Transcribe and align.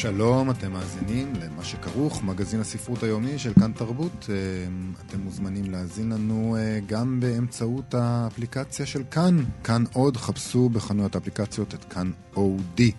שלום, 0.00 0.50
אתם 0.50 0.72
מאזינים 0.72 1.32
למה 1.42 1.64
שכרוך, 1.64 2.22
מגזין 2.22 2.60
הספרות 2.60 3.02
היומי 3.02 3.38
של 3.38 3.52
כאן 3.54 3.72
תרבות. 3.72 4.26
אה, 4.30 4.34
אתם 5.06 5.20
מוזמנים 5.20 5.70
להאזין 5.70 6.12
לנו 6.12 6.56
אה, 6.56 6.78
גם 6.86 7.20
באמצעות 7.20 7.94
האפליקציה 7.94 8.86
של 8.86 9.02
כאן. 9.10 9.44
כאן 9.64 9.84
עוד, 9.92 10.16
חפשו 10.16 10.68
בחנויות 10.68 11.14
האפליקציות 11.14 11.74
את 11.74 11.84
כאן 11.84 12.10
אודי. 12.36 12.90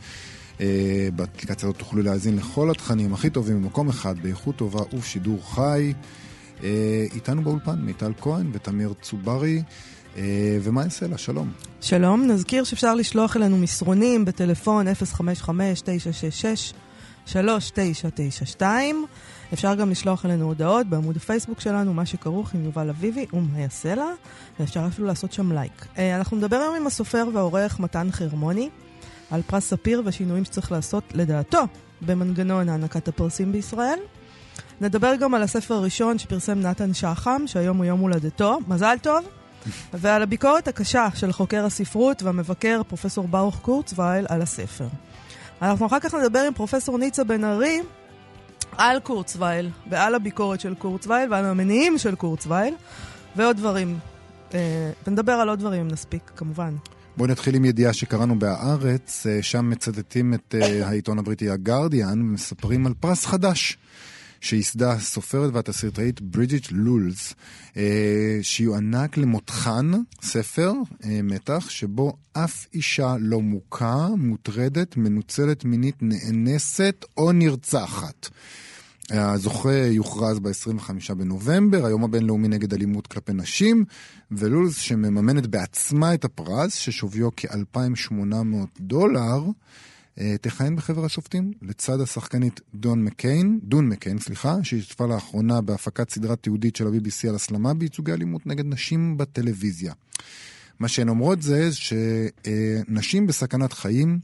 אה, 0.62 1.10
באפליקציה 1.16 1.70
הזאת 1.70 1.80
תוכלו 1.80 2.02
להאזין 2.02 2.36
לכל 2.36 2.72
התכנים 2.72 3.14
הכי 3.14 3.30
טובים 3.30 3.62
במקום 3.62 3.90
אחד, 3.90 4.20
באיכות 4.20 4.56
טובה 4.56 4.82
ובשידור 4.94 5.56
חי. 5.56 5.94
איתנו 7.14 7.42
באולפן 7.42 7.82
מיטל 7.82 8.14
כהן 8.22 8.50
ותמיר 8.54 8.94
צוברי. 9.02 9.62
ומה 10.62 10.84
יעשה 10.84 11.08
לה? 11.08 11.18
שלום. 11.18 11.52
שלום, 11.82 12.28
נזכיר 12.28 12.64
שאפשר 12.64 12.96
לשלוח 12.96 13.38
אלינו 13.38 13.58
מסרונים 13.58 14.26
בטלפון 14.26 14.86
055-966 14.88 15.50
3992. 17.30 19.06
אפשר 19.54 19.76
גם 19.76 19.90
לשלוח 19.90 20.26
אלינו 20.26 20.46
הודעות 20.46 20.88
בעמוד 20.88 21.16
הפייסבוק 21.16 21.60
שלנו, 21.60 21.94
מה 21.94 22.06
שכרוך 22.06 22.54
עם 22.54 22.66
יובל 22.66 22.90
אביבי 22.90 23.26
יעשה 23.58 23.96
לה, 23.96 24.08
ואפשר 24.60 24.88
אפילו 24.88 25.08
לעשות 25.08 25.34
שם 25.34 25.52
לייק. 25.52 25.86
אה, 25.98 26.16
אנחנו 26.16 26.38
נדבר 26.38 26.56
היום 26.56 26.76
עם 26.76 26.88
הסופר 26.88 27.28
והעורך 27.34 27.80
מתן 27.80 28.12
חרמוני 28.12 28.70
על 29.32 29.42
פרס 29.42 29.70
ספיר 29.70 30.02
והשינויים 30.06 30.46
שצריך 30.46 30.72
לעשות, 30.72 31.04
לדעתו, 31.14 31.62
במנגנון 32.02 32.70
הענקת 32.70 33.08
הפרסים 33.08 33.52
בישראל. 33.52 34.00
נדבר 34.82 35.16
גם 35.16 35.34
על 35.34 35.44
הספר 35.44 35.74
הראשון 35.74 36.18
שפרסם 36.20 36.60
נתן 36.60 36.94
שחם, 36.94 37.42
שהיום 37.46 37.78
הוא 37.78 37.86
יום 37.86 38.00
הולדתו. 38.00 38.60
מזל 38.68 38.96
טוב. 39.02 39.26
ועל 39.94 40.22
הביקורת 40.22 40.68
הקשה 40.68 41.08
של 41.16 41.32
חוקר 41.32 41.66
הספרות 41.66 42.24
והמבקר 42.24 42.82
פרופסור 42.88 43.28
ברוך 43.28 43.60
קורצווייל 43.62 44.26
על 44.30 44.42
הספר. 44.42 44.88
אנחנו 45.62 45.86
אחר 45.86 46.00
כך 46.00 46.14
נדבר 46.14 46.40
עם 46.40 46.54
פרופסור 46.54 46.98
ניצה 46.98 47.24
בן 47.24 47.44
ארי 47.44 47.80
על 48.78 49.00
קורצווייל, 49.00 49.70
ועל 49.90 50.16
הביקורת 50.16 50.60
של 50.60 50.76
קורצווייל, 50.76 51.34
ועל 51.34 51.46
המניעים 51.46 51.98
של 51.98 52.16
קורצווייל, 52.16 52.74
ועוד 53.36 53.58
דברים. 53.58 54.00
אה, 54.54 54.92
ונדבר 55.08 55.32
על 55.32 55.50
עוד 55.50 55.60
דברים 55.60 55.82
אם 55.82 55.88
נספיק, 55.88 56.32
כמובן. 56.36 56.76
בואי 57.18 57.32
נתחיל 57.32 57.56
עם 57.56 57.66
ידיעה 57.66 57.94
שקראנו 57.94 58.40
בהארץ, 58.40 59.28
אה, 59.28 59.44
שם 59.44 59.70
מצטטים 59.70 60.34
את 60.34 60.56
אה, 60.62 60.88
העיתון 60.88 61.20
הבריטי 61.20 61.50
הגרדיאן, 61.50 62.22
ומספרים 62.22 62.88
על 62.88 62.94
פרס 63.00 63.26
חדש. 63.26 63.78
שייסדה 64.42 64.92
הסופרת 64.92 65.54
והתסריטאית 65.54 66.22
ברידג'ט 66.22 66.68
לולס, 66.72 67.34
אה, 67.78 68.40
שיוענק 68.42 69.18
למותחן, 69.18 69.92
ספר 70.22 70.74
אה, 71.06 71.20
מתח, 71.24 71.70
שבו 71.70 72.18
אף 72.34 72.66
אישה 72.74 73.16
לא 73.20 73.42
מוכה, 73.42 74.08
מוטרדת, 74.18 74.98
מנוצלת 74.98 75.66
מינית, 75.66 75.96
נאנסת 76.02 77.06
או 77.18 77.32
נרצחת. 77.32 78.30
הזוכה 79.12 79.72
יוכרז 79.74 80.40
ב-25 80.40 81.14
בנובמבר, 81.14 81.86
היום 81.86 82.04
הבינלאומי 82.04 82.48
נגד 82.48 82.74
אלימות 82.74 83.08
כלפי 83.08 83.34
נשים, 83.34 83.86
ולולס 84.32 84.78
שמממנת 84.78 85.48
בעצמה 85.48 86.14
את 86.14 86.26
הפרס, 86.26 86.74
ששוויו 86.74 87.30
כ-2,800 87.38 88.34
דולר, 88.80 89.44
תכהן 90.42 90.76
בחבר 90.76 91.06
השופטים 91.06 91.52
לצד 91.62 92.02
השחקנית 92.02 92.62
דון 92.76 93.04
מקיין, 93.04 93.60
דון 93.64 93.90
מקיין, 93.90 94.20
סליחה, 94.20 94.56
שהשתתפה 94.64 95.06
לאחרונה 95.06 95.62
בהפקת 95.62 96.10
סדרה 96.10 96.36
תיעודית 96.36 96.76
של 96.76 96.88
ה-BBC 96.88 97.30
על 97.30 97.36
הסלמה 97.36 97.74
בייצוגי 97.74 98.12
אלימות 98.12 98.48
נגד 98.48 98.66
נשים 98.66 99.18
בטלוויזיה. 99.18 99.94
מה 100.80 100.88
שהן 100.88 101.10
אומרות 101.10 101.42
זה 101.42 101.70
שנשים 101.72 103.28
בסכנת 103.28 103.74
חיים 103.74 104.20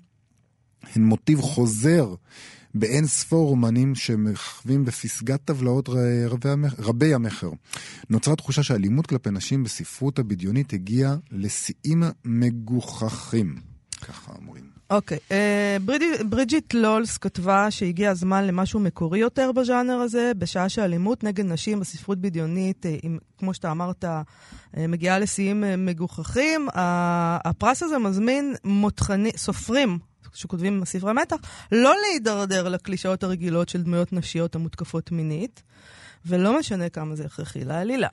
הן 0.96 1.04
מוטיב 1.04 1.42
חוזר 1.42 2.16
באין 2.76 3.08
ספור 3.08 3.50
אומנים 3.50 3.96
שמככבים 3.96 4.86
בפסגת 4.86 5.42
טבלאות 5.46 5.90
רבי 6.78 7.14
המכר. 7.14 7.52
נוצרה 8.10 8.36
תחושה 8.36 8.64
שאלימות 8.64 9.08
כלפי 9.08 9.32
נשים 9.32 9.64
בספרות 9.64 10.20
הבדיונית 10.20 10.74
הגיעה 10.74 11.16
לשיאים 11.32 12.04
מגוחכים, 12.26 13.56
ככה 14.02 14.34
אומרים. 14.36 14.65
אוקיי, 14.90 15.18
okay. 15.18 15.32
אה, 15.32 15.78
uh, 15.80 16.26
ברידג'יט 16.26 16.74
לולס 16.74 17.18
כתבה 17.18 17.72
שהגיע 17.72 18.12
הזמן 18.12 18.48
למשהו 18.48 18.80
מקורי 18.80 19.20
יותר 19.20 19.52
בז'אנר 19.52 19.94
הזה, 19.94 20.32
בשעה 20.38 20.70
שאלימות 20.70 21.24
נגד 21.24 21.46
נשים 21.46 21.80
בספרות 21.80 22.18
בדיונית, 22.18 22.86
uh, 22.86 22.90
עם, 23.04 23.18
כמו 23.38 23.54
שאתה 23.54 23.72
אמרת, 23.72 24.04
uh, 24.04 24.08
מגיעה 24.88 25.20
לשיאים 25.20 25.64
uh, 25.64 25.68
מגוחכים. 25.78 26.70
Uh, 26.70 26.74
הפרס 27.46 27.84
הזה 27.84 27.98
מזמין 27.98 28.56
מותחני, 28.64 29.32
סופרים 29.38 30.00
שכותבים 30.34 30.86
ספרי 30.86 31.14
מתח, 31.14 31.38
לא 31.72 31.94
להידרדר 32.02 32.70
לקלישאות 32.70 33.24
הרגילות 33.24 33.70
של 33.70 33.84
דמויות 33.84 34.14
נשיות 34.14 34.56
המותקפות 34.56 35.12
מינית, 35.12 35.64
ולא 36.26 36.60
משנה 36.60 36.90
כמה 36.90 37.16
זה 37.16 37.26
הכרחי 37.26 37.64
לעלילה. 37.64 38.08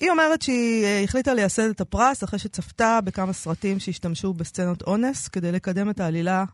היא 0.00 0.10
אומרת 0.10 0.42
שהיא 0.42 0.84
אה, 0.84 1.02
החליטה 1.04 1.34
לייסד 1.34 1.68
את 1.68 1.80
הפרס 1.80 2.24
אחרי 2.24 2.38
שצפתה 2.38 2.98
בכמה 3.04 3.32
סרטים 3.32 3.78
שהשתמשו 3.78 4.32
בסצנות 4.32 4.82
אונס 4.82 5.28
כדי 5.28 5.52
לקדם 5.52 5.90
את 5.90 6.00
העלילה 6.00 6.44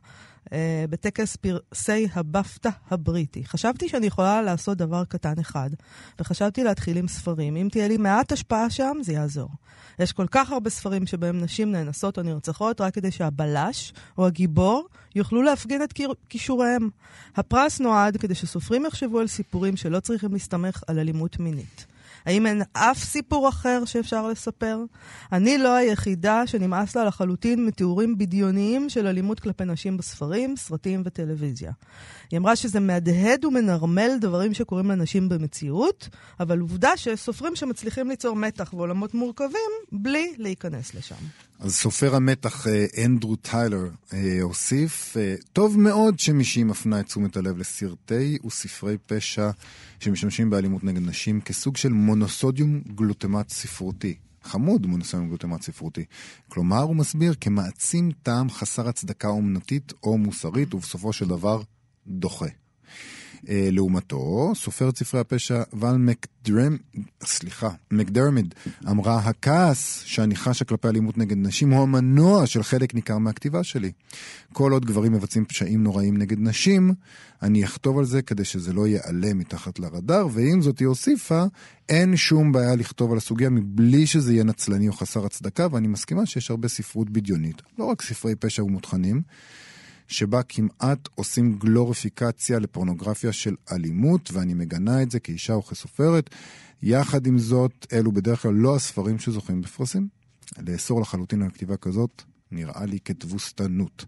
אה, 0.52 0.84
בטקס 0.90 1.36
פרסי 1.36 2.08
הבפטה 2.14 2.70
הבריטי. 2.90 3.44
חשבתי 3.44 3.88
שאני 3.88 4.06
יכולה 4.06 4.42
לעשות 4.42 4.78
דבר 4.78 5.04
קטן 5.04 5.34
אחד, 5.40 5.70
וחשבתי 6.20 6.64
להתחיל 6.64 6.96
עם 6.96 7.08
ספרים. 7.08 7.56
אם 7.56 7.68
תהיה 7.70 7.88
לי 7.88 7.96
מעט 7.96 8.32
השפעה 8.32 8.70
שם, 8.70 8.96
זה 9.02 9.12
יעזור. 9.12 9.48
יש 9.98 10.12
כל 10.12 10.26
כך 10.30 10.52
הרבה 10.52 10.70
ספרים 10.70 11.06
שבהם 11.06 11.40
נשים 11.40 11.72
נאנסות 11.72 12.18
או 12.18 12.22
נרצחות 12.22 12.80
רק 12.80 12.94
כדי 12.94 13.10
שהבלש 13.10 13.92
או 14.18 14.26
הגיבור 14.26 14.88
יוכלו 15.14 15.42
להפגין 15.42 15.82
את 15.82 15.94
כישוריהם. 16.28 16.88
הפרס 17.36 17.80
נועד 17.80 18.16
כדי 18.16 18.34
שסופרים 18.34 18.86
יחשבו 18.86 19.18
על 19.18 19.26
סיפורים 19.26 19.76
שלא 19.76 20.00
צריכים 20.00 20.32
להסתמך 20.32 20.82
על 20.86 20.98
אלימות 20.98 21.38
מינית. 21.38 21.93
האם 22.26 22.46
אין 22.46 22.62
אף 22.72 22.98
סיפור 22.98 23.48
אחר 23.48 23.84
שאפשר 23.84 24.28
לספר? 24.28 24.78
אני 25.32 25.58
לא 25.58 25.74
היחידה 25.74 26.46
שנמאס 26.46 26.96
לה 26.96 27.04
לחלוטין 27.04 27.66
מתיאורים 27.66 28.18
בדיוניים 28.18 28.88
של 28.88 29.06
אלימות 29.06 29.40
כלפי 29.40 29.64
נשים 29.64 29.96
בספרים, 29.96 30.56
סרטים 30.56 31.02
וטלוויזיה. 31.04 31.72
היא 32.34 32.38
אמרה 32.38 32.56
שזה 32.56 32.80
מהדהד 32.80 33.44
ומנרמל 33.44 34.10
דברים 34.20 34.54
שקורים 34.54 34.90
לנשים 34.90 35.28
במציאות, 35.28 36.08
אבל 36.40 36.58
עובדה 36.58 36.96
שסופרים 36.96 37.56
שמצליחים 37.56 38.08
ליצור 38.08 38.36
מתח 38.36 38.74
ועולמות 38.74 39.14
מורכבים 39.14 39.70
בלי 39.92 40.34
להיכנס 40.38 40.94
לשם. 40.94 41.14
אז 41.58 41.74
סופר 41.74 42.14
המתח 42.14 42.66
אה, 42.66 42.86
אנדרו 43.04 43.36
טיילר 43.36 43.88
אה, 44.12 44.38
הוסיף, 44.42 45.16
אה, 45.16 45.34
טוב 45.52 45.78
מאוד 45.78 46.18
שמישהי 46.18 46.64
מפנה 46.64 47.00
את 47.00 47.06
תשומת 47.06 47.36
הלב 47.36 47.58
לסרטי 47.58 48.38
וספרי 48.46 48.96
פשע 49.06 49.50
שמשמשים 50.00 50.50
באלימות 50.50 50.84
נגד 50.84 51.02
נשים 51.02 51.40
כסוג 51.40 51.76
של 51.76 51.92
מונוסודיום 51.92 52.80
גלוטמט 52.94 53.48
ספרותי. 53.50 54.14
חמוד 54.44 54.86
מונוסודיום 54.86 55.28
גלוטמט 55.28 55.62
ספרותי. 55.62 56.04
כלומר, 56.48 56.80
הוא 56.80 56.96
מסביר 56.96 57.34
כמעצים 57.40 58.10
טעם 58.22 58.50
חסר 58.50 58.88
הצדקה 58.88 59.28
אומנותית 59.28 59.92
או 60.02 60.18
מוסרית, 60.18 60.74
ובסופו 60.74 61.12
של 61.12 61.28
דבר 61.28 61.62
דוחה. 62.06 62.46
אה, 63.48 63.68
לעומתו, 63.72 64.52
סופרת 64.54 64.96
ספרי 64.96 65.20
הפשע 65.20 65.62
ול 65.72 65.96
מקדרם, 65.96 66.76
סליחה, 67.24 67.70
מקדרמיד 67.90 68.54
אמרה, 68.90 69.18
הכעס 69.18 70.02
שאני 70.04 70.36
חשה 70.36 70.64
כלפי 70.64 70.88
אלימות 70.88 71.18
נגד 71.18 71.36
נשים 71.36 71.70
הוא 71.70 71.82
המנוע 71.82 72.46
של 72.46 72.62
חלק 72.62 72.94
ניכר 72.94 73.18
מהכתיבה 73.18 73.64
שלי. 73.64 73.92
כל 74.52 74.72
עוד 74.72 74.84
גברים 74.84 75.12
מבצעים 75.12 75.44
פשעים 75.44 75.82
נוראים 75.82 76.16
נגד 76.16 76.38
נשים, 76.40 76.94
אני 77.42 77.64
אכתוב 77.64 77.98
על 77.98 78.04
זה 78.04 78.22
כדי 78.22 78.44
שזה 78.44 78.72
לא 78.72 78.86
ייעלם 78.86 79.38
מתחת 79.38 79.78
לרדאר, 79.78 80.26
ועם 80.32 80.62
זאת 80.62 80.78
היא 80.78 80.88
הוסיפה, 80.88 81.44
אין 81.88 82.16
שום 82.16 82.52
בעיה 82.52 82.76
לכתוב 82.76 83.12
על 83.12 83.18
הסוגיה 83.18 83.50
מבלי 83.50 84.06
שזה 84.06 84.32
יהיה 84.32 84.44
נצלני 84.44 84.88
או 84.88 84.92
חסר 84.92 85.26
הצדקה, 85.26 85.66
ואני 85.70 85.88
מסכימה 85.88 86.26
שיש 86.26 86.50
הרבה 86.50 86.68
ספרות 86.68 87.10
בדיונית, 87.10 87.62
לא 87.78 87.84
רק 87.84 88.02
ספרי 88.02 88.34
פשע 88.34 88.64
ומותחנים. 88.64 89.22
שבה 90.08 90.42
כמעט 90.42 91.08
עושים 91.14 91.58
גלוריפיקציה 91.58 92.58
לפורנוגרפיה 92.58 93.32
של 93.32 93.54
אלימות, 93.72 94.30
ואני 94.32 94.54
מגנה 94.54 95.02
את 95.02 95.10
זה 95.10 95.20
כאישה 95.20 95.56
וכסופרת. 95.56 96.30
יחד 96.82 97.26
עם 97.26 97.38
זאת, 97.38 97.86
אלו 97.92 98.12
בדרך 98.12 98.42
כלל 98.42 98.54
לא 98.54 98.76
הספרים 98.76 99.18
שזוכים 99.18 99.60
בפרסים. 99.60 100.08
לאסור 100.58 101.00
לחלוטין 101.00 101.42
על 101.42 101.50
כתיבה 101.50 101.76
כזאת, 101.76 102.22
נראה 102.50 102.86
לי 102.86 102.98
כתבוסתנות. 103.04 104.04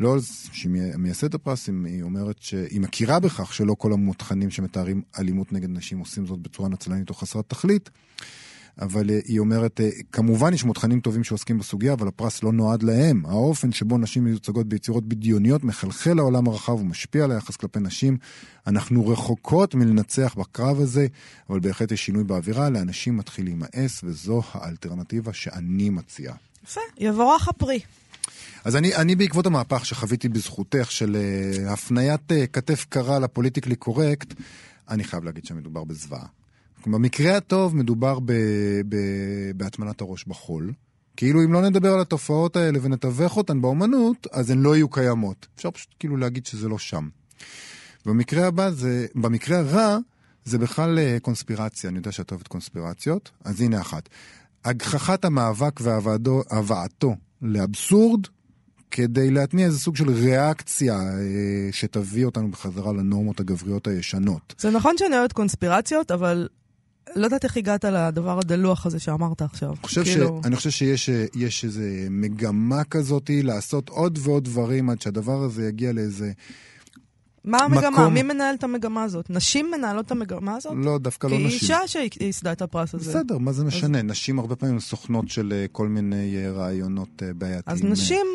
לולס, 0.00 0.48
שהיא 0.52 0.72
מייסדת 0.98 1.34
הפרס, 1.34 1.68
היא 1.84 2.02
אומרת 2.02 2.36
שהיא 2.40 2.80
מכירה 2.80 3.20
בכך 3.20 3.54
שלא 3.54 3.74
כל 3.78 3.92
המותחנים 3.92 4.50
שמתארים 4.50 5.02
אלימות 5.18 5.52
נגד 5.52 5.70
נשים 5.70 5.98
עושים 5.98 6.26
זאת 6.26 6.38
בצורה 6.38 6.68
נצלנית 6.68 7.10
או 7.10 7.14
חסרת 7.14 7.44
תכלית. 7.48 7.90
אבל 8.80 9.10
אה, 9.10 9.18
היא 9.24 9.38
אומרת, 9.38 9.80
אה, 9.80 9.90
כמובן 10.12 10.54
יש 10.54 10.64
מותחנים 10.64 11.00
טובים 11.00 11.24
שעוסקים 11.24 11.58
בסוגיה, 11.58 11.92
אבל 11.92 12.08
הפרס 12.08 12.42
לא 12.42 12.52
נועד 12.52 12.82
להם. 12.82 13.26
האופן 13.26 13.72
שבו 13.72 13.98
נשים 13.98 14.24
מיוצגות 14.24 14.66
ביצירות 14.66 15.08
בדיוניות 15.08 15.64
מחלחל 15.64 16.14
לעולם 16.14 16.48
הרחב 16.48 16.72
ומשפיע 16.72 17.24
על 17.24 17.32
היחס 17.32 17.56
כלפי 17.56 17.80
נשים. 17.80 18.16
אנחנו 18.66 19.08
רחוקות 19.08 19.74
מלנצח 19.74 20.34
בקרב 20.38 20.80
הזה, 20.80 21.06
אבל 21.50 21.60
בהחלט 21.60 21.92
יש 21.92 22.06
שינוי 22.06 22.24
באווירה, 22.24 22.70
לאנשים 22.70 23.16
מתחיל 23.16 23.44
להימאס, 23.44 24.00
וזו 24.04 24.42
האלטרנטיבה 24.52 25.32
שאני 25.32 25.90
מציע. 25.90 26.32
יפה, 26.64 26.80
יבורך 26.98 27.48
הפרי. 27.48 27.80
אז 28.64 28.76
אני, 28.76 28.96
אני 28.96 29.16
בעקבות 29.16 29.46
המהפך 29.46 29.86
שחוויתי 29.86 30.28
בזכותך 30.28 30.90
של 30.90 31.16
uh, 31.16 31.70
הפניית 31.70 32.32
uh, 32.32 32.46
כתף 32.52 32.86
קרה 32.88 33.18
לפוליטיקלי 33.18 33.76
קורקט, 33.76 34.34
אני 34.88 35.04
חייב 35.04 35.24
להגיד 35.24 35.44
שמדובר 35.44 35.84
בזוועה. 35.84 36.26
במקרה 36.86 37.36
הטוב 37.36 37.76
מדובר 37.76 38.18
ב, 38.20 38.32
ב, 38.88 38.96
בהטמנת 39.56 40.00
הראש 40.00 40.24
בחול. 40.24 40.72
כאילו 41.16 41.44
אם 41.44 41.52
לא 41.52 41.62
נדבר 41.62 41.92
על 41.92 42.00
התופעות 42.00 42.56
האלה 42.56 42.78
ונתווך 42.82 43.36
אותן 43.36 43.60
באומנות, 43.60 44.26
אז 44.32 44.50
הן 44.50 44.58
לא 44.58 44.76
יהיו 44.76 44.88
קיימות. 44.88 45.46
אפשר 45.56 45.70
פשוט 45.70 45.94
כאילו 45.98 46.16
להגיד 46.16 46.46
שזה 46.46 46.68
לא 46.68 46.78
שם. 46.78 47.08
במקרה 48.06 48.46
הבא 48.46 48.70
זה, 48.70 49.06
במקרה 49.14 49.58
הרע, 49.58 49.98
זה 50.44 50.58
בכלל 50.58 50.98
אה, 50.98 51.16
קונספירציה. 51.22 51.90
אני 51.90 51.98
יודע 51.98 52.12
שאת 52.12 52.30
אוהבת 52.30 52.48
קונספירציות, 52.48 53.30
אז 53.44 53.60
הנה 53.60 53.80
אחת. 53.80 54.08
הגחכת 54.64 55.24
המאבק 55.24 55.80
והבאתו 55.80 57.16
לאבסורד, 57.42 58.26
כדי 58.90 59.30
להתניע 59.30 59.66
איזה 59.66 59.78
סוג 59.78 59.96
של 59.96 60.10
ריאקציה 60.10 60.94
אה, 60.94 61.68
שתביא 61.72 62.24
אותנו 62.24 62.50
בחזרה 62.50 62.92
לנורמות 62.92 63.40
הגבריות 63.40 63.86
הישנות. 63.86 64.54
זה 64.58 64.70
נכון 64.70 64.94
שאני 64.98 65.18
אוהבת 65.18 65.32
קונספירציות, 65.32 66.10
אבל 66.10 66.48
לא 67.14 67.24
יודעת 67.24 67.44
איך 67.44 67.56
הגעת 67.56 67.84
לדבר 67.84 68.38
הדלוח 68.38 68.86
הזה 68.86 68.98
שאמרת 68.98 69.42
עכשיו. 69.42 69.68
אני 69.68 69.76
חושב, 69.82 70.04
כאילו... 70.04 70.40
ש... 70.42 70.46
אני 70.46 70.56
חושב 70.56 70.70
שיש 70.70 71.64
איזו 71.64 71.80
מגמה 72.10 72.84
כזאת 72.84 73.30
לעשות 73.34 73.88
עוד 73.88 74.18
ועוד 74.22 74.44
דברים 74.44 74.90
עד 74.90 75.00
שהדבר 75.00 75.42
הזה 75.42 75.68
יגיע 75.68 75.92
לאיזה... 75.92 76.32
מה 77.46 77.58
המגמה? 77.58 77.90
מקום... 77.90 78.14
מי 78.14 78.22
מנהל 78.22 78.54
את 78.54 78.64
המגמה 78.64 79.02
הזאת? 79.02 79.30
נשים 79.30 79.70
מנהלות 79.70 80.06
את 80.06 80.10
המגמה 80.10 80.56
הזאת? 80.56 80.72
לא, 80.76 80.98
דווקא 80.98 81.26
לא 81.26 81.36
נשים. 81.36 81.48
כי 81.48 81.54
אישה 81.54 81.78
שייסדה 81.86 82.52
את 82.52 82.62
הפרס 82.62 82.94
הזה. 82.94 83.10
בסדר, 83.10 83.38
מה 83.38 83.52
זה 83.52 83.64
משנה? 83.64 83.98
אז... 83.98 84.04
נשים 84.04 84.38
הרבה 84.38 84.56
פעמים 84.56 84.80
סוכנות 84.80 85.28
של 85.28 85.52
אה, 85.52 85.66
כל 85.72 85.88
מיני 85.88 86.36
אה, 86.36 86.50
רעיונות 86.50 87.22
אה, 87.22 87.32
בעייתיים. 87.32 87.76
אז 87.76 87.84
נשים... 87.84 88.26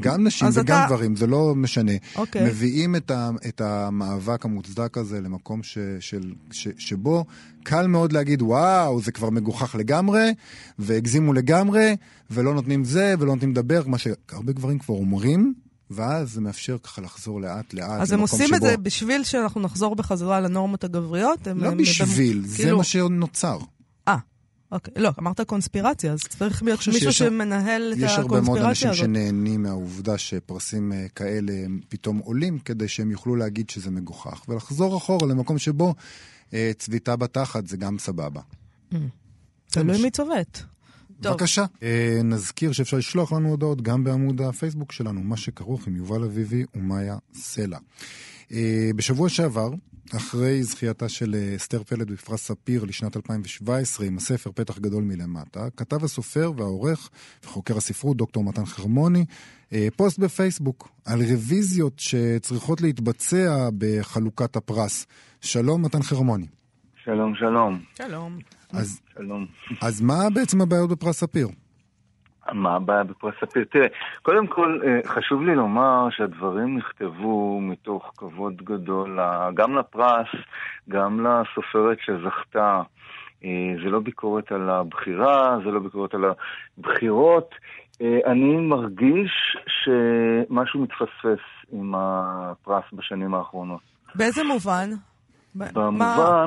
גם 0.00 0.26
נשים 0.26 0.48
וגם 0.52 0.62
אתה... 0.64 0.86
גברים, 0.86 1.16
זה 1.16 1.26
לא 1.26 1.54
משנה. 1.54 1.92
אוקיי. 2.16 2.44
מביאים 2.44 2.96
את, 2.96 3.10
ה... 3.10 3.30
את 3.48 3.60
המאבק 3.60 4.44
המוצדק 4.44 4.98
הזה 4.98 5.20
למקום 5.20 5.62
ש... 5.62 5.78
של... 6.00 6.32
ש... 6.50 6.68
שבו 6.78 7.24
קל 7.62 7.86
מאוד 7.86 8.12
להגיד, 8.12 8.42
וואו, 8.42 9.00
זה 9.00 9.12
כבר 9.12 9.30
מגוחך 9.30 9.74
לגמרי, 9.74 10.34
והגזימו 10.78 11.32
לגמרי, 11.32 11.96
ולא 12.30 12.54
נותנים 12.54 12.84
זה, 12.84 13.14
ולא 13.18 13.34
נותנים 13.34 13.50
לדבר, 13.50 13.82
מה 13.86 13.98
שהרבה 13.98 14.52
גברים 14.52 14.78
כבר 14.78 14.94
אומרים. 14.94 15.54
ואז 15.90 16.32
זה 16.32 16.40
מאפשר 16.40 16.78
ככה 16.78 17.02
לחזור 17.02 17.40
לאט 17.40 17.74
לאט 17.74 18.00
אז 18.00 18.12
הם 18.12 18.20
עושים 18.20 18.46
שבו... 18.46 18.56
את 18.56 18.60
זה 18.60 18.76
בשביל 18.76 19.24
שאנחנו 19.24 19.60
נחזור 19.60 19.94
בחזרה 19.96 20.40
לנורמות 20.40 20.84
הגבריות? 20.84 21.46
הם, 21.46 21.64
לא 21.64 21.68
הם, 21.68 21.76
בשביל, 21.76 22.36
הם, 22.38 22.46
זה 22.46 22.56
כאילו... 22.56 22.78
מה 22.78 22.84
שנוצר. 22.84 23.58
אה, 24.08 24.16
אוקיי. 24.72 24.94
לא, 24.96 25.10
אמרת 25.18 25.40
קונספירציה, 25.40 26.12
אז 26.12 26.20
צריך 26.20 26.62
להיות 26.62 26.88
מישהו 26.88 27.12
שמנהל 27.12 27.92
את 27.92 27.98
הקונספירציה 27.98 28.06
הזאת. 28.06 28.12
יש 28.12 28.18
הרבה 28.18 28.40
מאוד 28.40 28.58
אנשים 28.58 28.94
שנהנים 28.94 29.62
מהעובדה 29.62 30.18
שפרסים 30.18 30.92
אה, 30.92 31.06
כאלה 31.14 31.52
פתאום 31.88 32.18
עולים, 32.18 32.58
כדי 32.58 32.88
שהם 32.88 33.10
יוכלו 33.10 33.36
להגיד 33.36 33.70
שזה 33.70 33.90
מגוחך, 33.90 34.48
ולחזור 34.48 34.96
אחורה 34.96 35.28
למקום 35.28 35.58
שבו 35.58 35.94
אה, 36.54 36.70
צביטה 36.78 37.16
בתחת 37.16 37.66
זה 37.66 37.76
גם 37.76 37.98
סבבה. 37.98 38.40
Mm. 38.92 38.96
תלוי 39.70 40.02
מי 40.02 40.10
צובט. 40.10 40.62
טוב. 41.22 41.32
בבקשה. 41.32 41.64
אה, 41.82 42.20
נזכיר 42.24 42.72
שאפשר 42.72 42.96
לשלוח 42.96 43.32
לנו 43.32 43.48
הודעות 43.48 43.82
גם 43.82 44.04
בעמוד 44.04 44.40
הפייסבוק 44.40 44.92
שלנו, 44.92 45.20
מה 45.20 45.36
שכרוך 45.36 45.86
עם 45.86 45.96
יובל 45.96 46.24
אביבי 46.24 46.64
ומאיה 46.74 47.16
סלע. 47.34 47.78
אה, 48.52 48.90
בשבוע 48.96 49.28
שעבר, 49.28 49.70
אחרי 50.16 50.62
זכייתה 50.62 51.08
של 51.08 51.34
אה, 51.34 51.56
אסתר 51.56 51.82
פלד 51.82 52.10
בפרס 52.10 52.42
ספיר 52.42 52.84
לשנת 52.84 53.16
2017 53.16 54.06
עם 54.06 54.16
הספר 54.16 54.50
פתח 54.54 54.78
גדול 54.78 55.04
מלמטה, 55.04 55.68
כתב 55.76 56.04
הסופר 56.04 56.52
והעורך 56.56 57.10
וחוקר 57.44 57.76
הספרות 57.76 58.16
דוקטור 58.16 58.44
מתן 58.44 58.66
חרמוני 58.66 59.24
אה, 59.72 59.88
פוסט 59.96 60.18
בפייסבוק 60.18 60.88
על 61.04 61.22
רוויזיות 61.22 61.98
שצריכות 61.98 62.80
להתבצע 62.80 63.68
בחלוקת 63.78 64.56
הפרס. 64.56 65.06
שלום 65.40 65.82
מתן 65.82 66.02
חרמוני. 66.02 66.46
שלום, 67.10 67.34
שלום. 67.34 67.78
שלום. 67.94 68.38
אז, 68.72 69.00
שלום. 69.14 69.46
אז 69.82 70.02
מה 70.02 70.14
בעצם 70.34 70.60
הבעיות 70.60 70.90
בפרס 70.90 71.20
ספיר? 71.20 71.48
מה 72.52 72.74
הבעיה 72.76 73.04
בפרס 73.04 73.34
ספיר? 73.40 73.64
תראה, 73.70 73.86
קודם 74.22 74.46
כל 74.46 74.80
אה, 74.84 75.00
חשוב 75.06 75.42
לי 75.42 75.54
לומר 75.54 76.08
שהדברים 76.10 76.78
נכתבו 76.78 77.60
מתוך 77.60 78.12
כבוד 78.16 78.56
גדול 78.56 79.18
גם 79.54 79.78
לפרס, 79.78 80.26
גם 80.88 81.26
לסופרת 81.26 81.98
שזכתה. 82.00 82.82
אה, 83.44 83.48
זה 83.84 83.90
לא 83.90 84.00
ביקורת 84.00 84.52
על 84.52 84.70
הבחירה, 84.70 85.58
זה 85.64 85.70
לא 85.70 85.80
ביקורת 85.80 86.14
על 86.14 86.24
הבחירות. 86.78 87.54
אה, 88.02 88.18
אני 88.26 88.56
מרגיש 88.56 89.56
שמשהו 89.66 90.80
מתפספס 90.80 91.44
עם 91.72 91.94
הפרס 91.96 92.84
בשנים 92.92 93.34
האחרונות. 93.34 93.80
באיזה 94.14 94.44
מובן? 94.44 94.90
במובן... 95.54 95.98
מה... 95.98 96.44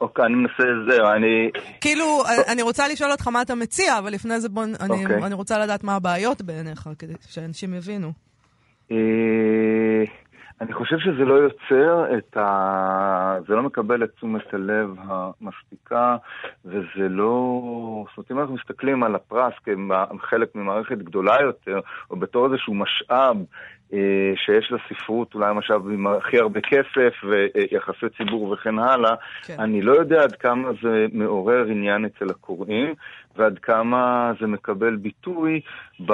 אוקיי, 0.00 0.24
אני 0.24 0.34
מנסה, 0.34 0.62
זהו, 0.88 1.06
אני... 1.06 1.50
כאילו, 1.80 2.04
אני 2.52 2.62
רוצה 2.62 2.88
לשאול 2.88 3.10
אותך 3.10 3.28
מה 3.28 3.42
אתה 3.42 3.54
מציע, 3.54 3.98
אבל 3.98 4.12
לפני 4.12 4.40
זה 4.40 4.48
בוא, 4.48 4.64
אני, 4.64 5.02
אוקיי. 5.02 5.24
אני 5.26 5.34
רוצה 5.34 5.58
לדעת 5.58 5.84
מה 5.84 5.96
הבעיות 5.96 6.42
בעיניך, 6.42 6.88
כדי 6.98 7.14
שאנשים 7.20 7.74
יבינו. 7.74 8.12
אה, 8.90 10.04
אני 10.60 10.72
חושב 10.72 10.98
שזה 10.98 11.24
לא 11.24 11.34
יוצר 11.34 12.18
את 12.18 12.36
ה... 12.36 13.38
זה 13.48 13.54
לא 13.54 13.62
מקבל 13.62 14.04
את 14.04 14.10
תשומת 14.10 14.54
הלב 14.54 14.90
המספיקה, 14.98 16.16
וזה 16.64 17.08
לא... 17.08 17.60
זאת 18.06 18.18
אומרת, 18.18 18.30
אם 18.30 18.38
אנחנו 18.38 18.54
מסתכלים 18.54 19.02
על 19.02 19.14
הפרס 19.14 19.52
כחלק 19.64 20.54
ממערכת 20.54 20.98
גדולה 20.98 21.36
יותר, 21.42 21.80
או 22.10 22.16
בתור 22.16 22.46
איזשהו 22.46 22.74
משאב 22.74 23.36
שיש 24.36 24.72
לספרות 24.72 25.34
אולי 25.34 25.54
משאב 25.54 25.88
עם 25.90 26.06
הכי 26.06 26.38
הרבה 26.38 26.60
כסף 26.60 27.24
ויחסי 27.24 28.06
ציבור 28.16 28.50
וכן 28.50 28.78
הלאה, 28.78 29.14
כן. 29.46 29.56
אני 29.58 29.82
לא 29.82 29.92
יודע 29.92 30.22
עד 30.22 30.32
כמה 30.32 30.70
זה 30.82 31.06
מעורר 31.12 31.64
עניין 31.66 32.04
אצל 32.04 32.30
הקוראים 32.30 32.94
ועד 33.36 33.58
כמה 33.58 34.32
זה 34.40 34.46
מקבל 34.46 34.96
ביטוי, 34.96 35.60
ב... 36.06 36.12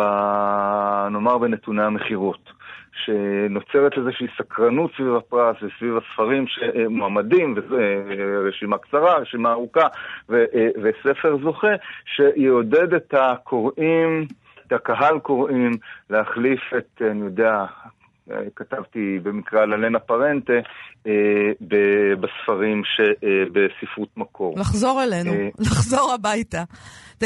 נאמר, 1.10 1.38
בנתוני 1.38 1.82
המכירות. 1.82 2.50
שנוצרת 3.04 3.98
איזושהי 3.98 4.26
סקרנות 4.38 4.90
סביב 4.96 5.14
הפרס 5.14 5.56
וסביב 5.62 5.96
הספרים 5.96 6.44
שמועמדים, 6.46 7.54
רשימה 8.48 8.78
קצרה, 8.78 9.18
רשימה 9.18 9.52
ארוכה, 9.52 9.86
ו... 10.28 10.44
וספר 10.82 11.36
זוכה, 11.42 11.72
שיעודד 12.04 12.94
את 12.94 13.14
הקוראים 13.14 14.26
את 14.74 14.80
הקהל 14.80 15.18
קוראים 15.18 15.72
להחליף 16.10 16.60
את, 16.78 17.02
אני 17.10 17.20
יודע, 17.20 17.64
כתבתי 18.56 19.18
במקרה 19.22 19.62
על 19.62 19.72
אלנה 19.72 19.98
פרנטה 19.98 20.52
אה, 21.06 21.12
בספרים 22.20 22.82
בספרות 23.52 24.08
מקור. 24.16 24.54
לחזור 24.58 25.02
אלינו, 25.02 25.32
אה, 25.32 25.48
לחזור 25.58 26.12
הביתה. 26.12 26.62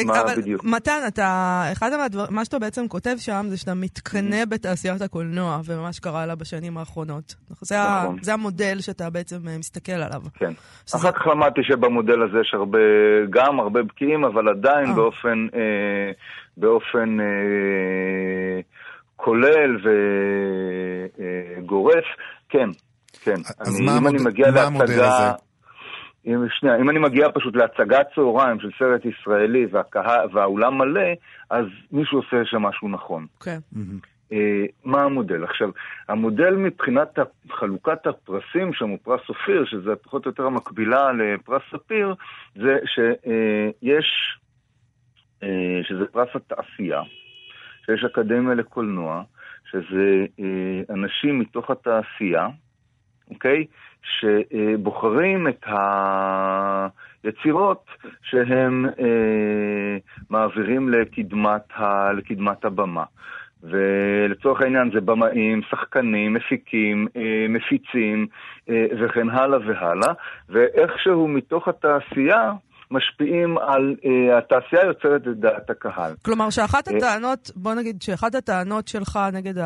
מה 0.06 0.20
אבל 0.20 0.34
בדיוק? 0.36 0.64
מתן, 0.64 1.00
אתה, 1.08 1.62
אחד 1.72 1.90
מהדברים, 1.98 2.26
מה 2.30 2.44
שאתה 2.44 2.58
בעצם 2.58 2.88
כותב 2.88 3.14
שם 3.18 3.46
זה 3.48 3.56
שאתה 3.56 3.74
מתקנא 3.74 4.44
בתעשיית 4.44 5.02
הקולנוע 5.02 5.60
ומה 5.64 5.92
שקרה 5.92 6.26
לה 6.26 6.34
בשנים 6.34 6.78
האחרונות. 6.78 7.34
זה, 7.60 7.76
נכון. 8.02 8.16
זה 8.22 8.32
המודל 8.32 8.80
שאתה 8.80 9.10
בעצם 9.10 9.48
אה, 9.48 9.58
מסתכל 9.58 9.92
עליו. 9.92 10.22
כן. 10.34 10.52
שזה... 10.86 10.96
אחר 10.98 11.12
כך 11.12 11.26
למדתי 11.26 11.60
שבמודל 11.62 12.22
הזה 12.22 12.38
יש 12.40 12.54
הרבה, 12.54 12.78
גם 13.30 13.60
הרבה 13.60 13.82
בקיאים, 13.82 14.24
אבל 14.24 14.48
עדיין 14.48 14.94
באופן, 14.94 15.46
אה, 15.54 16.10
באופן 16.56 17.20
אה, 17.20 18.60
כולל 19.28 19.76
וגורף, 21.58 21.94
אה, 21.94 22.00
כן. 22.48 22.68
כן. 23.22 23.40
אז 23.60 23.76
אני, 23.76 23.86
מה, 23.86 23.92
המוד... 23.96 24.14
מה 24.54 24.62
המודל 24.62 25.02
הזה? 25.02 25.32
אם, 26.26 26.46
שנייה, 26.50 26.76
אם 26.76 26.90
אני 26.90 26.98
מגיע 26.98 27.26
פשוט 27.34 27.56
להצגת 27.56 28.06
צהריים 28.14 28.60
של 28.60 28.70
סרט 28.78 29.04
ישראלי 29.04 29.66
והקה, 29.70 30.16
והאולם 30.32 30.78
מלא, 30.78 31.10
אז 31.50 31.64
מישהו 31.92 32.18
עושה 32.18 32.36
שם 32.44 32.62
משהו 32.62 32.88
נכון. 32.88 33.26
כן. 33.40 33.58
Okay. 33.74 33.78
Uh, 34.30 34.34
מה 34.84 35.02
המודל? 35.02 35.44
עכשיו, 35.44 35.68
המודל 36.08 36.50
מבחינת 36.50 37.18
חלוקת 37.50 38.06
הפרסים 38.06 38.72
שם 38.72 38.88
הוא 38.88 38.98
פרס 39.02 39.20
אופיר, 39.28 39.64
שזה 39.64 39.96
פחות 40.02 40.26
או 40.26 40.30
יותר 40.30 40.46
המקבילה 40.46 41.12
לפרס 41.12 41.62
ספיר, 41.72 42.14
זה 42.54 42.76
שיש, 42.84 44.38
uh, 45.40 45.46
שזה 45.88 46.06
פרס 46.12 46.28
התעשייה, 46.34 47.00
שיש 47.88 48.04
אקדמיה 48.04 48.54
לקולנוע, 48.54 49.22
שזה 49.70 50.26
אה, 50.40 50.94
אנשים 50.94 51.38
מתוך 51.38 51.70
התעשייה, 51.70 52.48
אוקיי? 53.30 53.64
שבוחרים 54.02 55.48
את 55.48 55.66
היצירות 57.24 57.86
שהם 58.22 58.86
אה, 58.86 59.96
מעבירים 60.30 60.88
לקדמת, 60.88 61.62
ה, 61.76 62.12
לקדמת 62.12 62.64
הבמה. 62.64 63.04
ולצורך 63.62 64.60
העניין 64.60 64.90
זה 64.94 65.00
במאים, 65.00 65.60
שחקנים, 65.70 66.34
מפיקים, 66.34 67.08
אה, 67.16 67.46
מפיצים 67.48 68.26
אה, 68.68 68.86
וכן 69.00 69.30
הלאה 69.30 69.58
והלאה, 69.66 70.12
ואיכשהו 70.48 71.28
מתוך 71.28 71.68
התעשייה 71.68 72.52
משפיעים 72.90 73.58
על, 73.58 73.96
uh, 74.02 74.38
התעשייה 74.38 74.84
יוצרת 74.84 75.22
את 75.28 75.40
דעת 75.40 75.70
הקהל. 75.70 76.12
כלומר, 76.24 76.50
שאחת 76.50 76.88
הטענות, 76.88 77.50
בוא 77.56 77.74
נגיד 77.74 78.02
שאחת 78.02 78.34
הטענות 78.34 78.88
שלך 78.88 79.18
נגד 79.32 79.58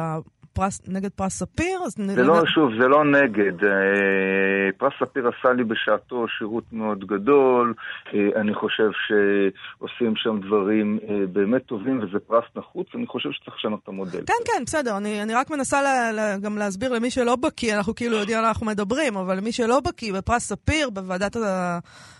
פרס, 0.52 0.80
נגד 0.88 1.10
פרס 1.10 1.38
ספיר? 1.38 1.80
אז 1.86 1.94
זה 2.06 2.22
לא, 2.22 2.42
שוב, 2.46 2.70
זה 2.80 2.88
לא 2.88 3.04
נגד. 3.04 3.64
אה, 3.64 4.72
פרס 4.78 4.92
ספיר 5.00 5.28
עשה 5.28 5.52
לי 5.52 5.64
בשעתו 5.64 6.26
שירות 6.38 6.64
מאוד 6.72 7.04
גדול. 7.04 7.74
אה, 8.14 8.40
אני 8.40 8.54
חושב 8.54 8.90
שעושים 9.06 10.16
שם 10.16 10.40
דברים 10.46 10.98
אה, 11.08 11.26
באמת 11.32 11.62
טובים, 11.66 12.00
וזה 12.02 12.18
פרס 12.18 12.44
נחוץ. 12.56 12.86
אני 12.94 13.06
חושב 13.06 13.28
שצריך 13.32 13.56
לשנות 13.58 13.80
את 13.82 13.88
המודל. 13.88 14.24
כן, 14.26 14.42
כן, 14.44 14.62
בסדר. 14.66 14.96
אני, 14.96 15.22
אני 15.22 15.34
רק 15.34 15.50
מנסה 15.50 15.82
לה, 15.82 16.12
לה, 16.12 16.36
גם 16.38 16.58
להסביר 16.58 16.92
למי 16.92 17.10
שלא 17.10 17.36
בקיא, 17.36 17.76
אנחנו 17.76 17.94
כאילו 17.94 18.16
יודעים 18.16 18.38
על 18.38 18.44
אנחנו 18.44 18.66
מדברים, 18.66 19.16
אבל 19.16 19.36
למי 19.36 19.52
שלא 19.52 19.80
בקיא, 19.80 20.12
בפרס 20.12 20.42
ספיר, 20.44 20.90
בוועדת, 20.90 21.36
ה, 21.36 21.78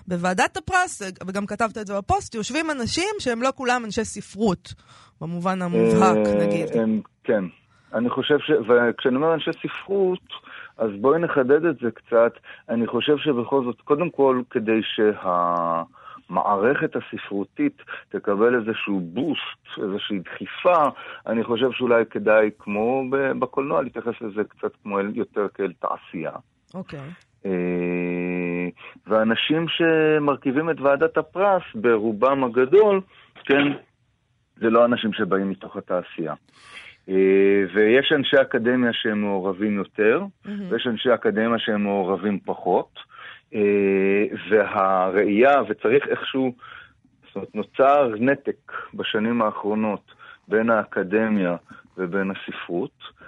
בוועדת 0.08 0.56
הפרס, 0.56 1.02
וגם 1.26 1.46
כתבת 1.46 1.78
את 1.78 1.86
זה 1.86 1.96
בפוסט, 1.98 2.34
יושבים 2.34 2.70
אנשים 2.70 3.14
שהם 3.18 3.42
לא 3.42 3.50
כולם 3.54 3.84
אנשי 3.84 4.04
ספרות, 4.04 4.74
במובן 5.20 5.62
המובהק, 5.62 6.26
נגיד. 6.40 6.76
הם, 6.76 7.00
כן. 7.24 7.44
אני 7.94 8.10
חושב 8.10 8.38
ש... 8.38 8.50
וכשאני 8.68 9.16
אומר 9.16 9.34
אנשי 9.34 9.50
ספרות, 9.62 10.28
אז 10.78 10.90
בואי 11.00 11.18
נחדד 11.18 11.64
את 11.64 11.78
זה 11.78 11.90
קצת. 11.90 12.32
אני 12.68 12.86
חושב 12.86 13.16
שבכל 13.18 13.64
זאת, 13.64 13.80
קודם 13.80 14.10
כל, 14.10 14.42
כדי 14.50 14.80
שהמערכת 16.28 16.96
הספרותית 16.96 17.82
תקבל 18.08 18.54
איזשהו 18.54 19.00
בוסט, 19.00 19.78
איזושהי 19.82 20.18
דחיפה, 20.18 20.82
אני 21.26 21.44
חושב 21.44 21.72
שאולי 21.72 22.04
כדאי, 22.10 22.50
כמו 22.58 23.04
בקולנוע, 23.38 23.82
להתייחס 23.82 24.14
לזה 24.20 24.44
קצת 24.44 24.72
כמו 24.82 25.00
יותר 25.00 25.46
כאל 25.54 25.72
תעשייה. 25.80 26.32
אוקיי. 26.74 27.00
Okay. 27.00 27.32
אה, 27.46 28.68
ואנשים 29.06 29.66
שמרכיבים 29.68 30.70
את 30.70 30.80
ועדת 30.80 31.18
הפרס, 31.18 31.62
ברובם 31.74 32.44
הגדול, 32.44 33.00
כן, 33.44 33.72
זה 34.56 34.70
לא 34.70 34.84
אנשים 34.84 35.12
שבאים 35.12 35.50
מתוך 35.50 35.76
התעשייה. 35.76 36.34
אה, 37.08 37.64
ויש 37.74 38.12
אנשי 38.12 38.36
אקדמיה 38.40 38.92
שהם 38.92 39.20
מעורבים 39.20 39.76
יותר, 39.76 40.22
mm-hmm. 40.22 40.48
ויש 40.68 40.86
אנשי 40.86 41.14
אקדמיה 41.14 41.58
שהם 41.58 41.82
מעורבים 41.82 42.38
פחות, 42.44 42.98
אה, 43.54 44.24
והראייה, 44.50 45.62
וצריך 45.68 46.08
איכשהו, 46.08 46.54
זאת 47.26 47.36
אומרת, 47.36 47.54
נוצר 47.54 48.14
נתק 48.18 48.72
בשנים 48.94 49.42
האחרונות 49.42 50.14
בין 50.48 50.70
האקדמיה 50.70 51.56
ובין 51.98 52.30
הספרות. 52.30 53.21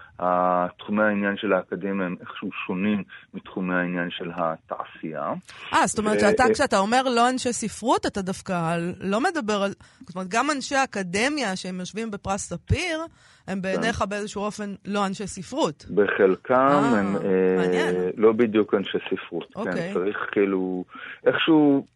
תחומי 0.79 1.03
העניין 1.03 1.37
של 1.37 1.53
האקדמיה 1.53 2.07
הם 2.07 2.17
איכשהו 2.21 2.49
שונים 2.67 3.03
מתחומי 3.35 3.75
העניין 3.75 4.09
של 4.11 4.31
התעשייה. 4.35 5.33
אה, 5.73 5.87
זאת 5.87 5.99
אומרת 5.99 6.21
שאתה, 6.21 6.45
כשאתה 6.55 6.79
אומר 6.79 7.03
לא 7.03 7.29
אנשי 7.29 7.53
ספרות, 7.53 8.07
אתה 8.07 8.23
דווקא 8.23 8.77
לא 9.01 9.21
מדבר 9.21 9.63
על... 9.63 9.73
זאת 10.01 10.17
אומרת, 10.17 10.29
גם 10.29 10.51
אנשי 10.51 10.75
אקדמיה 10.85 11.57
שהם 11.57 11.81
יושבים 11.81 12.11
בפרס 12.11 12.49
ספיר, 12.49 13.01
הם 13.49 13.63
בעיניך 13.63 13.97
כן. 13.97 14.09
באיזשהו 14.09 14.43
אופן 14.43 14.75
לא 14.85 15.07
אנשי 15.07 15.27
ספרות. 15.27 15.87
בחלקם 15.95 16.55
אה, 16.55 16.99
הם 16.99 17.17
אה, 17.17 18.11
לא 18.17 18.33
בדיוק 18.33 18.75
אנשי 18.75 18.99
ספרות. 19.11 19.53
כן, 19.55 19.61
אוקיי. 19.61 19.95
צריך 19.95 20.17
כאילו... 20.33 20.85
איכשהו 21.27 21.87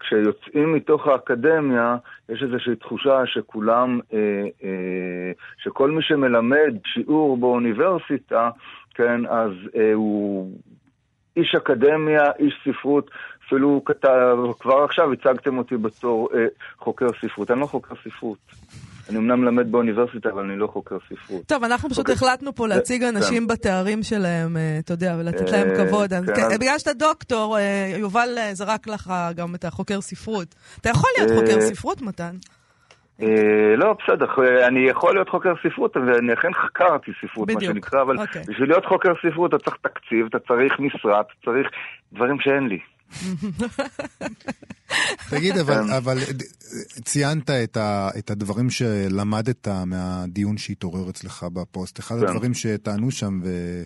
כשיוצאים 0.00 0.72
מתוך 0.74 1.06
האקדמיה, 1.06 1.96
יש 2.28 2.42
איזושהי 2.42 2.76
תחושה 2.76 3.26
שכולם, 3.26 4.00
אה, 4.12 4.18
אה, 4.64 5.32
שכל 5.58 5.90
מי 5.90 6.02
שמלמד 6.02 6.74
שיעור 6.84 7.36
באוניברסיטה, 7.36 8.50
כן, 8.94 9.26
אז 9.26 9.52
אה, 9.76 9.92
הוא 9.94 10.50
איש 11.36 11.54
אקדמיה, 11.54 12.24
איש 12.38 12.54
ספרות, 12.64 13.10
אפילו 13.46 13.82
כתב, 13.84 14.36
כבר 14.60 14.82
עכשיו 14.84 15.12
הצגתם 15.12 15.58
אותי 15.58 15.76
בתור 15.76 16.28
אה, 16.34 16.46
חוקר 16.78 17.06
ספרות. 17.20 17.50
אני 17.50 17.60
לא 17.60 17.66
חוקר 17.66 17.94
ספרות. 18.04 18.38
אני 19.10 19.18
אמנם 19.18 19.40
מלמד 19.40 19.72
באוניברסיטה, 19.72 20.28
אבל 20.28 20.42
אני 20.44 20.58
לא 20.58 20.66
חוקר 20.66 20.96
ספרות. 21.08 21.46
טוב, 21.46 21.64
אנחנו 21.64 21.90
פשוט 21.90 22.10
אוקיי. 22.10 22.14
החלטנו 22.14 22.54
פה 22.54 22.68
להציג 22.68 23.02
אנשים 23.02 23.42
כן. 23.42 23.54
בתארים 23.54 24.02
שלהם, 24.02 24.56
אה, 24.56 24.76
אתה 24.78 24.92
יודע, 24.92 25.16
ולתת 25.18 25.50
להם 25.50 25.68
אה, 25.70 25.86
כבוד. 25.86 26.10
כן. 26.10 26.34
כן, 26.34 26.58
בגלל 26.60 26.78
שאתה 26.78 26.92
דוקטור, 26.92 27.58
אה, 27.58 27.92
יובל 27.96 28.28
זרק 28.52 28.86
לך 28.86 29.12
גם 29.36 29.54
את 29.54 29.64
החוקר 29.64 30.00
ספרות. 30.00 30.54
אתה 30.80 30.90
יכול 30.90 31.10
להיות 31.18 31.30
חוקר 31.40 31.60
ספרות, 31.60 32.02
מתן. 32.02 32.34
לא, 33.76 33.94
בסדר, 34.02 34.26
אני 34.66 34.80
יכול 34.90 35.14
להיות 35.14 35.28
חוקר 35.28 35.52
ספרות, 35.62 35.96
ואני 35.96 36.32
אכן 36.32 36.48
חקרתי 36.54 37.10
ספרות, 37.24 37.50
מה 37.50 37.60
שנקרא, 37.60 38.02
אבל 38.02 38.18
אוקיי. 38.18 38.42
בשביל 38.48 38.68
להיות 38.68 38.86
חוקר 38.86 39.12
ספרות 39.22 39.54
אתה 39.54 39.64
צריך 39.64 39.76
תקציב, 39.82 40.26
אתה 40.26 40.38
צריך 40.38 40.72
משרה, 40.78 41.20
אתה 41.20 41.32
צריך 41.44 41.68
דברים 42.12 42.40
שאין 42.40 42.68
לי. 42.68 42.78
תגיד, 45.30 45.56
אבל, 45.56 45.86
כן. 45.86 45.90
אבל 45.90 46.18
ציינת 47.04 47.50
את, 47.50 47.76
ה, 47.76 48.10
את 48.18 48.30
הדברים 48.30 48.70
שלמדת 48.70 49.68
מהדיון 49.68 50.58
שהתעורר 50.58 51.10
אצלך 51.10 51.46
בפוסט. 51.52 52.00
אחד 52.00 52.20
כן. 52.20 52.26
הדברים 52.26 52.54
שטענו 52.54 53.10
שם, 53.10 53.40
ו... 53.44 53.82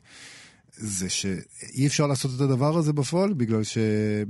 זה 0.76 1.08
שאי 1.08 1.86
אפשר 1.86 2.06
לעשות 2.06 2.30
את 2.36 2.40
הדבר 2.40 2.78
הזה 2.78 2.92
בפועל, 2.92 3.32
בגלל, 3.32 3.62
ש... 3.62 3.78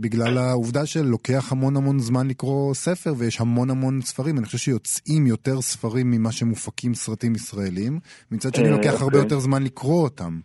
בגלל 0.01 0.39
העובדה 0.39 0.87
שלוקח 0.87 1.53
המון 1.53 1.77
המון 1.77 1.99
זמן 1.99 2.29
לקרוא 2.29 2.75
ספר, 2.75 3.15
ויש 3.19 3.41
המון 3.41 3.71
המון 3.71 4.01
ספרים. 4.03 4.39
אני 4.39 4.47
חושב 4.47 4.59
שיוצאים 4.59 5.27
יותר 5.27 5.63
ספרים 5.63 6.11
ממה 6.11 6.33
שמופקים 6.33 6.95
סרטים 6.95 7.35
ישראלים. 7.35 8.01
מצד 8.31 8.55
שני, 8.55 8.71
לוקח 8.71 8.93
הרבה 8.93 9.05
אוקיי. 9.05 9.21
יותר 9.21 9.41
זמן 9.41 9.63
לקרוא 9.63 10.03
אותם. 10.03 10.41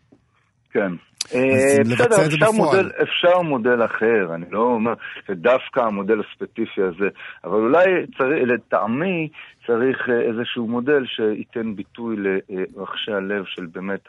כן. 0.71 0.91
אה, 1.35 1.77
בסדר, 1.91 2.25
אפשר 2.25 2.51
מודל, 2.51 2.91
אפשר 3.01 3.41
מודל 3.41 3.85
אחר, 3.85 4.35
אני 4.35 4.45
לא 4.51 4.59
אומר 4.59 4.93
שדווקא 5.27 5.79
המודל 5.79 6.19
הספציפי 6.19 6.81
הזה, 6.81 7.09
אבל 7.43 7.59
אולי 7.59 7.85
צריך, 8.17 8.47
לטעמי 8.47 9.29
צריך 9.67 10.09
אה, 10.09 10.21
איזשהו 10.21 10.67
מודל 10.67 11.05
שייתן 11.05 11.75
ביטוי 11.75 12.15
לרחשי 12.17 13.11
הלב 13.11 13.45
של 13.45 13.65
באמת 13.65 14.07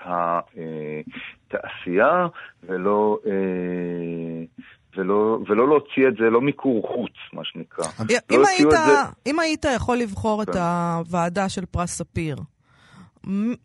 התעשייה, 1.50 2.26
ולא... 2.62 3.18
אה, 3.26 4.44
ולא, 4.96 5.38
ולא 5.48 5.68
להוציא 5.68 6.08
את 6.08 6.14
זה, 6.16 6.30
לא 6.30 6.40
מיקור 6.40 6.88
חוץ, 6.94 7.12
מה 7.32 7.44
שנקרא. 7.44 7.84
אם, 8.10 8.40
לא 8.40 8.48
היית, 8.48 8.70
זה... 8.70 8.76
אם 9.26 9.40
היית 9.40 9.64
יכול 9.76 9.96
לבחור 9.96 10.44
כן. 10.44 10.50
את 10.50 10.56
הוועדה 10.56 11.48
של 11.48 11.66
פרס 11.66 11.90
ספיר, 11.90 12.36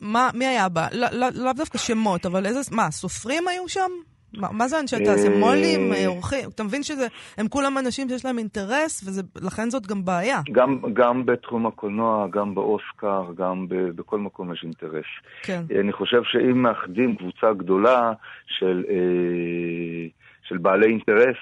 מה, 0.01 0.29
מי 0.33 0.45
היה 0.45 0.69
בה? 0.69 0.87
לאו 0.91 1.09
לא, 1.11 1.27
לא 1.33 1.53
דווקא 1.53 1.77
שמות, 1.77 2.25
אבל 2.25 2.45
איזה, 2.45 2.59
מה, 2.75 2.91
סופרים 2.91 3.47
היו 3.47 3.67
שם? 3.67 3.91
מה, 4.37 4.47
מה 4.51 4.67
זה 4.67 4.79
אנשי 4.79 4.95
תעשייה? 5.05 5.39
מו"לים, 5.39 5.93
אה, 5.93 6.07
עורכים? 6.07 6.49
אתה 6.49 6.63
מבין 6.63 6.83
שהם 6.83 7.47
כולם 7.49 7.77
אנשים 7.77 8.09
שיש 8.09 8.25
להם 8.25 8.37
אינטרס, 8.37 9.23
ולכן 9.35 9.69
זאת 9.69 9.87
גם 9.87 10.05
בעיה. 10.05 10.41
גם, 10.51 10.81
גם 10.93 11.25
בתחום 11.25 11.67
הקולנוע, 11.67 12.27
גם 12.27 12.55
באוסקר, 12.55 13.23
גם 13.37 13.67
ב, 13.67 13.75
בכל 13.75 14.19
מקום 14.19 14.53
יש 14.53 14.63
אינטרס. 14.63 15.05
כן. 15.43 15.61
אני 15.79 15.93
חושב 15.93 16.21
שאם 16.23 16.61
מאחדים 16.61 17.15
קבוצה 17.15 17.53
גדולה 17.53 18.13
של, 18.47 18.83
אה, 18.89 20.07
של 20.43 20.57
בעלי 20.57 20.87
אינטרס, 20.87 21.37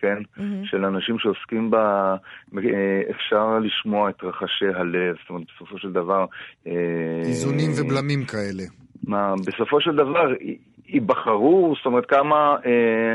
כן? 0.00 0.16
Mm-hmm. 0.18 0.64
של 0.64 0.84
אנשים 0.84 1.18
שעוסקים 1.18 1.70
בה, 1.70 2.16
אפשר 3.10 3.58
לשמוע 3.58 4.10
את 4.10 4.24
רחשי 4.24 4.68
הלב, 4.74 5.16
זאת 5.20 5.30
אומרת, 5.30 5.44
בסופו 5.54 5.78
של 5.78 5.92
דבר... 5.92 6.24
אה, 6.66 6.72
איזונים 7.24 7.70
ובלמים 7.80 8.24
כאלה. 8.24 8.62
מה, 9.04 9.34
בסופו 9.46 9.80
של 9.80 9.96
דבר 9.96 10.32
ייבחרו, 10.86 11.74
זאת 11.76 11.86
אומרת, 11.86 12.06
כמה... 12.06 12.56
אה, 12.66 13.14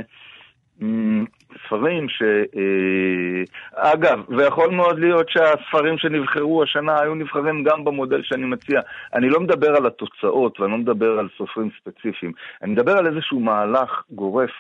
ספרים 1.65 2.10
ש... 2.10 2.22
אה, 2.58 3.92
אגב, 3.92 4.20
ויכול 4.30 4.72
מאוד 4.72 5.00
להיות 5.00 5.30
שהספרים 5.30 5.98
שנבחרו 5.98 6.63
השנה 6.63 7.01
היו 7.01 7.15
נבחרים 7.15 7.63
גם 7.63 7.86
במודל 7.86 8.22
שאני 8.24 8.46
מציע. 8.46 8.80
אני 9.13 9.30
לא 9.30 9.39
מדבר 9.39 9.75
על 9.75 9.86
התוצאות 9.86 10.60
ואני 10.60 10.72
לא 10.72 10.77
מדבר 10.77 11.20
על 11.20 11.27
סופרים 11.38 11.70
ספציפיים. 11.80 12.32
אני 12.63 12.72
מדבר 12.72 12.98
על 12.98 13.08
איזשהו 13.08 13.39
מהלך 13.39 14.04
גורף 14.12 14.51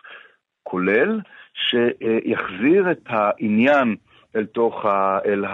כולל, 0.63 1.19
שיחזיר 1.69 2.91
את 2.91 3.03
העניין 3.05 3.95
אל 4.35 4.45
תוך 4.45 4.85
ה... 4.85 5.19
אל 5.25 5.45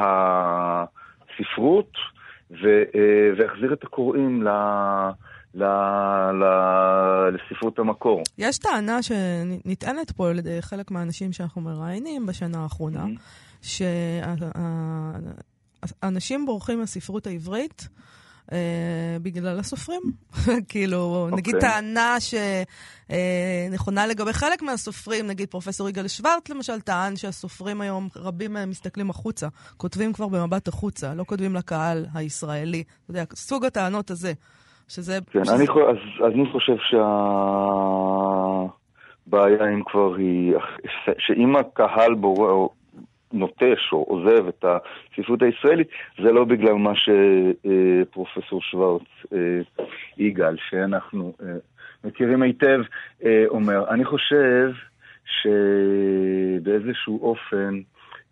הספרות, 1.29 1.91
ו... 2.51 2.83
ויחזיר 3.37 3.73
את 3.73 3.83
הקוראים 3.83 4.43
ל... 4.43 4.49
ל... 5.55 5.63
ל... 6.33 6.43
לספרות 7.33 7.79
המקור. 7.79 8.23
יש 8.37 8.57
טענה 8.57 9.03
שנטענת 9.03 10.11
פה 10.11 10.29
על 10.29 10.39
ידי 10.39 10.61
חלק 10.61 10.91
מהאנשים 10.91 11.33
שאנחנו 11.33 11.61
מראיינים 11.61 12.25
בשנה 12.25 12.63
האחרונה, 12.63 13.05
mm-hmm. 13.05 13.67
שאנשים 16.01 16.45
בורחים 16.45 16.79
מהספרות 16.79 17.27
העברית 17.27 17.87
אה, 18.51 19.17
בגלל 19.21 19.59
הסופרים. 19.59 20.01
כאילו, 20.69 21.27
okay. 21.31 21.35
נגיד 21.35 21.55
אוקיי. 21.55 21.69
טענה 21.69 22.15
שנכונה 22.19 24.01
אה, 24.01 24.07
לגבי 24.07 24.33
חלק 24.33 24.61
מהסופרים, 24.61 25.27
נגיד 25.27 25.49
פרופסור 25.49 25.89
יגאל 25.89 26.07
שוורט 26.07 26.49
למשל 26.49 26.81
טען 26.81 27.15
שהסופרים 27.15 27.81
היום, 27.81 28.07
רבים 28.15 28.53
מהם 28.53 28.69
מסתכלים 28.69 29.09
החוצה, 29.09 29.47
כותבים 29.77 30.13
כבר 30.13 30.27
במבט 30.27 30.67
החוצה, 30.67 31.13
לא 31.13 31.23
כותבים 31.23 31.55
לקהל 31.55 32.05
הישראלי. 32.13 32.83
אתה 33.03 33.11
יודע, 33.11 33.23
סוג 33.35 33.65
הטענות 33.65 34.11
הזה. 34.11 34.33
שזה... 34.87 35.19
כן, 35.31 35.45
שזה... 35.45 35.55
אני, 35.55 35.63
אז, 35.63 35.97
אז 36.25 36.33
אני 36.33 36.51
חושב 36.51 36.75
שהבעיה 39.27 39.73
אם 39.73 39.83
כבר 39.85 40.15
היא, 40.15 40.53
שאם 41.19 41.55
הקהל 41.55 42.13
בורא, 42.13 42.67
נוטש 43.33 43.91
או 43.91 44.03
עוזב 44.03 44.47
את 44.47 44.65
הספרות 44.65 45.41
הישראלית, 45.41 45.87
זה 46.17 46.31
לא 46.31 46.45
בגלל 46.45 46.73
מה 46.73 46.91
שפרופסור 46.95 48.61
שוורץ 48.61 49.03
אה, 49.33 49.37
יגאל, 50.17 50.57
שאנחנו 50.69 51.33
אה, 51.43 51.47
מכירים 52.03 52.41
היטב, 52.41 52.81
אה, 53.25 53.43
אומר. 53.47 53.89
אני 53.89 54.05
חושב 54.05 54.71
שבאיזשהו 56.61 57.19
אופן 57.21 57.81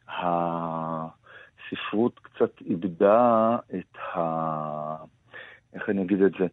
הספרות 0.08 2.20
קצת 2.20 2.62
איבדה 2.70 3.58
את 3.76 3.98
ה... 4.16 4.20
איך 5.74 5.90
אני 5.90 6.02
אגיד 6.02 6.22
את 6.22 6.32
זה? 6.40 6.46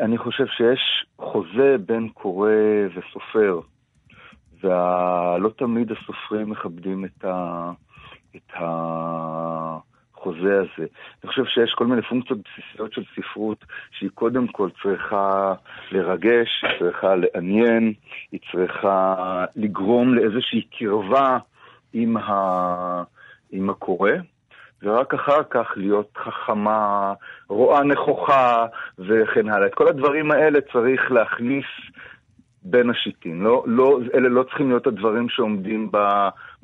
אני 0.00 0.18
חושב 0.18 0.46
שיש 0.46 1.06
חוזה 1.18 1.76
בין 1.86 2.08
קורא 2.08 2.50
וסופר. 2.94 3.60
ולא 4.62 5.50
תמיד 5.56 5.92
הסופרים 5.92 6.50
מכבדים 6.50 7.04
את, 7.04 7.24
ה, 7.24 7.70
את 8.36 8.52
החוזה 8.54 10.60
הזה. 10.60 10.86
אני 11.22 11.30
חושב 11.30 11.44
שיש 11.44 11.74
כל 11.74 11.86
מיני 11.86 12.02
פונקציות 12.02 12.38
בסיסיות 12.38 12.92
של 12.92 13.02
ספרות 13.16 13.64
שהיא 13.90 14.10
קודם 14.14 14.46
כל 14.46 14.68
צריכה 14.82 15.54
לרגש, 15.92 16.48
היא 16.62 16.78
צריכה 16.78 17.14
לעניין, 17.14 17.92
היא 18.32 18.40
צריכה 18.52 19.14
לגרום 19.56 20.14
לאיזושהי 20.14 20.62
קרבה 20.78 21.38
עם, 21.92 22.16
ה, 22.16 23.02
עם 23.50 23.70
הקורא. 23.70 24.10
ורק 24.82 25.14
אחר 25.14 25.42
כך 25.50 25.72
להיות 25.76 26.16
חכמה, 26.16 27.12
רואה 27.48 27.84
נכוחה 27.84 28.66
וכן 28.98 29.48
הלאה. 29.48 29.66
את 29.66 29.74
כל 29.74 29.88
הדברים 29.88 30.30
האלה 30.30 30.58
צריך 30.72 31.10
להכניס 31.10 31.64
בין 32.62 32.90
השיטים. 32.90 33.42
לא, 33.42 33.64
לא, 33.66 34.00
אלה 34.14 34.28
לא 34.28 34.42
צריכים 34.42 34.68
להיות 34.68 34.86
הדברים 34.86 35.28
שעומדים 35.28 35.90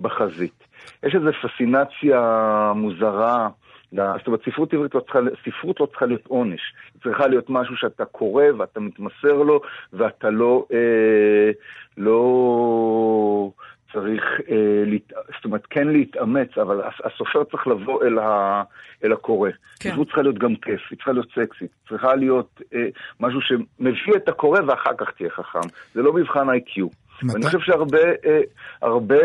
בחזית. 0.00 0.64
יש 1.02 1.14
איזו 1.14 1.30
פסינציה 1.42 2.72
מוזרה. 2.74 3.48
זאת 3.92 4.26
אומרת, 4.26 4.40
ספרות 4.44 4.74
עברית 4.74 4.94
לא 4.94 5.00
צריכה, 5.00 5.18
ספרות 5.44 5.80
לא 5.80 5.86
צריכה 5.86 6.06
להיות 6.06 6.26
עונש. 6.26 6.60
היא 6.94 7.02
צריכה 7.02 7.26
להיות 7.26 7.50
משהו 7.50 7.76
שאתה 7.76 8.04
קורא 8.04 8.44
ואתה 8.58 8.80
מתמסר 8.80 9.32
לו, 9.32 9.60
ואתה 9.92 10.30
לא, 10.30 10.66
אה, 10.72 11.50
לא 11.96 13.50
צריך, 13.94 14.22
אה, 14.50 14.84
להת... 14.86 15.12
זאת 15.36 15.44
אומרת, 15.44 15.66
כן 15.70 15.88
להתאמץ, 15.88 16.58
אבל 16.58 16.80
הסופר 17.04 17.44
צריך 17.44 17.66
לבוא 17.66 18.04
אל, 18.04 18.18
ה... 18.18 18.62
אל 19.04 19.12
הקורא. 19.12 19.50
כן. 19.80 19.90
ספרות 19.90 20.06
צריכה 20.06 20.22
להיות 20.22 20.38
גם 20.38 20.56
כיף, 20.56 20.80
היא 20.90 20.96
צריכה 20.96 21.12
להיות 21.12 21.28
סקסית, 21.34 21.70
צריכה 21.88 22.14
להיות 22.14 22.60
אה, 22.74 22.86
משהו 23.20 23.40
שמביא 23.40 24.16
את 24.16 24.28
הקורא 24.28 24.60
ואחר 24.66 24.90
כך 24.98 25.10
תהיה 25.10 25.30
חכם. 25.30 25.68
זה 25.94 26.02
לא 26.02 26.12
מבחן 26.12 26.50
איי-קיו. 26.50 26.86
ואני 27.22 27.46
חושב 27.46 27.60
שהרבה 27.60 27.98
אה, 28.26 28.40
הרבה 28.82 29.24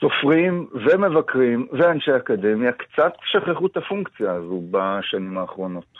סופרים 0.00 0.66
ומבקרים 0.74 1.66
ואנשי 1.72 2.16
אקדמיה 2.16 2.72
קצת 2.72 3.12
שכחו 3.24 3.66
את 3.66 3.76
הפונקציה 3.76 4.32
הזו 4.32 4.62
בשנים 4.70 5.38
האחרונות. 5.38 5.98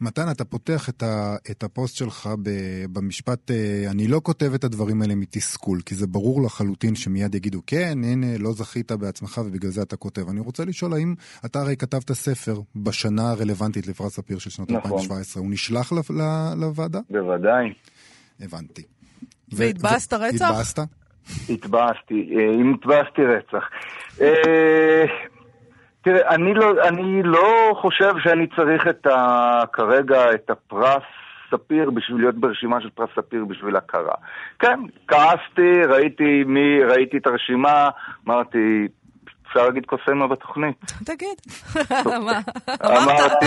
מתן, 0.00 0.30
אתה 0.30 0.44
פותח 0.44 0.88
את, 0.88 1.02
ה, 1.02 1.36
את 1.50 1.62
הפוסט 1.62 1.96
שלך 1.96 2.28
ב, 2.42 2.50
במשפט, 2.92 3.50
אה, 3.50 3.90
אני 3.90 4.08
לא 4.08 4.20
כותב 4.22 4.54
את 4.54 4.64
הדברים 4.64 5.02
האלה 5.02 5.14
מתסכול, 5.14 5.80
כי 5.86 5.94
זה 5.94 6.06
ברור 6.06 6.42
לחלוטין 6.42 6.94
שמיד 6.94 7.34
יגידו, 7.34 7.60
כן, 7.66 7.98
הנה, 8.04 8.38
לא 8.38 8.52
זכית 8.52 8.92
בעצמך 8.92 9.40
ובגלל 9.46 9.70
זה 9.70 9.82
אתה 9.82 9.96
כותב. 9.96 10.28
אני 10.28 10.40
רוצה 10.40 10.64
לשאול, 10.64 10.92
האם 10.92 11.14
אתה 11.44 11.60
הרי 11.60 11.76
כתבת 11.76 12.12
ספר 12.12 12.60
בשנה 12.76 13.30
הרלוונטית 13.30 13.86
לפרס 13.86 14.12
ספיר 14.16 14.38
של 14.38 14.50
שנת 14.50 14.70
נכון. 14.70 14.92
2017, 14.92 15.42
הוא 15.42 15.50
נשלח 15.50 15.92
ל, 15.92 15.96
ל, 15.96 16.54
לוועדה? 16.56 17.00
בוודאי. 17.10 17.72
הבנתי. 18.40 18.82
והתבאסת 19.52 20.12
רצח? 20.12 20.50
התבאסת? 20.50 20.78
התבאסתי, 21.48 22.36
אה, 22.36 22.54
אם 22.60 22.74
התבאסתי 22.74 23.22
רצח. 23.22 23.64
אה, 26.06 26.12
תראה, 26.12 26.34
אני 26.34 26.54
לא, 26.54 26.72
אני 26.88 27.22
לא 27.22 27.74
חושב 27.80 28.12
שאני 28.22 28.46
צריך 28.56 28.86
את 28.88 29.06
ה, 29.06 29.62
כרגע 29.72 30.34
את 30.34 30.50
הפרס 30.50 31.02
ספיר 31.50 31.90
בשביל 31.90 32.20
להיות 32.20 32.34
ברשימה 32.34 32.80
של 32.80 32.90
פרס 32.90 33.10
ספיר 33.16 33.44
בשביל 33.44 33.76
הכרה. 33.76 34.14
כן, 34.58 34.80
כעסתי, 35.08 35.82
ראיתי 35.88 36.44
מי, 36.46 36.84
ראיתי 36.84 37.16
את 37.16 37.26
הרשימה, 37.26 37.88
אמרתי, 38.26 38.88
אפשר 39.48 39.66
להגיד 39.66 39.86
קוסמה 39.86 40.26
בתוכנית. 40.26 40.76
תגיד. 41.04 41.38
אמרתי, 42.86 43.46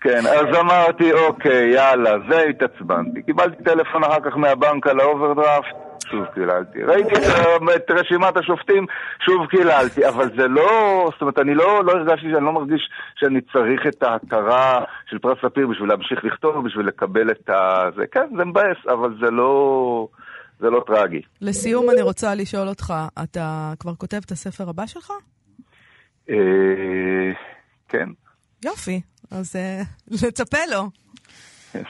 כן, 0.00 0.20
אז 0.26 0.56
אמרתי, 0.60 1.12
אוקיי, 1.12 1.70
יאללה, 1.74 2.10
זה 2.28 2.40
התעצבנתי. 2.40 3.22
קיבלתי 3.22 3.64
טלפון 3.64 4.04
אחר 4.04 4.20
כך 4.30 4.36
מהבנק 4.36 4.86
על 4.86 5.00
האוברדרפט. 5.00 5.85
שוב 6.10 6.24
קיללתי. 6.34 6.82
ראיתי 6.82 7.14
את 7.76 7.90
רשימת 7.90 8.36
השופטים, 8.36 8.86
שוב 9.24 9.46
קיללתי, 9.46 10.08
אבל 10.08 10.30
זה 10.36 10.48
לא, 10.48 11.08
זאת 11.12 11.20
אומרת, 11.20 11.38
אני 11.38 11.54
לא, 11.54 11.84
לא 11.84 11.92
הרגשתי, 11.92 12.26
אני 12.26 12.44
לא 12.44 12.52
מרגיש 12.52 12.90
שאני 13.16 13.40
צריך 13.40 13.80
את 13.88 14.02
ההכרה 14.02 14.84
של 15.10 15.18
פרס 15.18 15.38
ספיר 15.46 15.66
בשביל 15.66 15.88
להמשיך 15.88 16.24
לכתוב, 16.24 16.66
בשביל 16.66 16.86
לקבל 16.86 17.30
את 17.30 17.50
ה... 17.50 17.84
זה, 17.96 18.06
כן, 18.06 18.26
זה 18.36 18.44
מבאס, 18.44 18.76
אבל 18.88 19.16
זה 19.20 19.30
לא... 19.30 20.08
זה 20.60 20.70
לא 20.70 20.84
טרגי. 20.86 21.20
לסיום, 21.40 21.90
אני 21.90 22.02
רוצה 22.02 22.34
לשאול 22.34 22.68
אותך, 22.68 22.94
אתה 23.22 23.72
כבר 23.80 23.94
כותב 23.94 24.20
את 24.26 24.30
הספר 24.30 24.68
הבא 24.68 24.86
שלך? 24.86 25.12
אה... 26.30 26.36
כן. 27.88 28.08
יופי, 28.64 29.00
אז 29.30 29.56
אה, 29.56 29.82
נצפה 30.28 30.58
לו. 30.70 31.05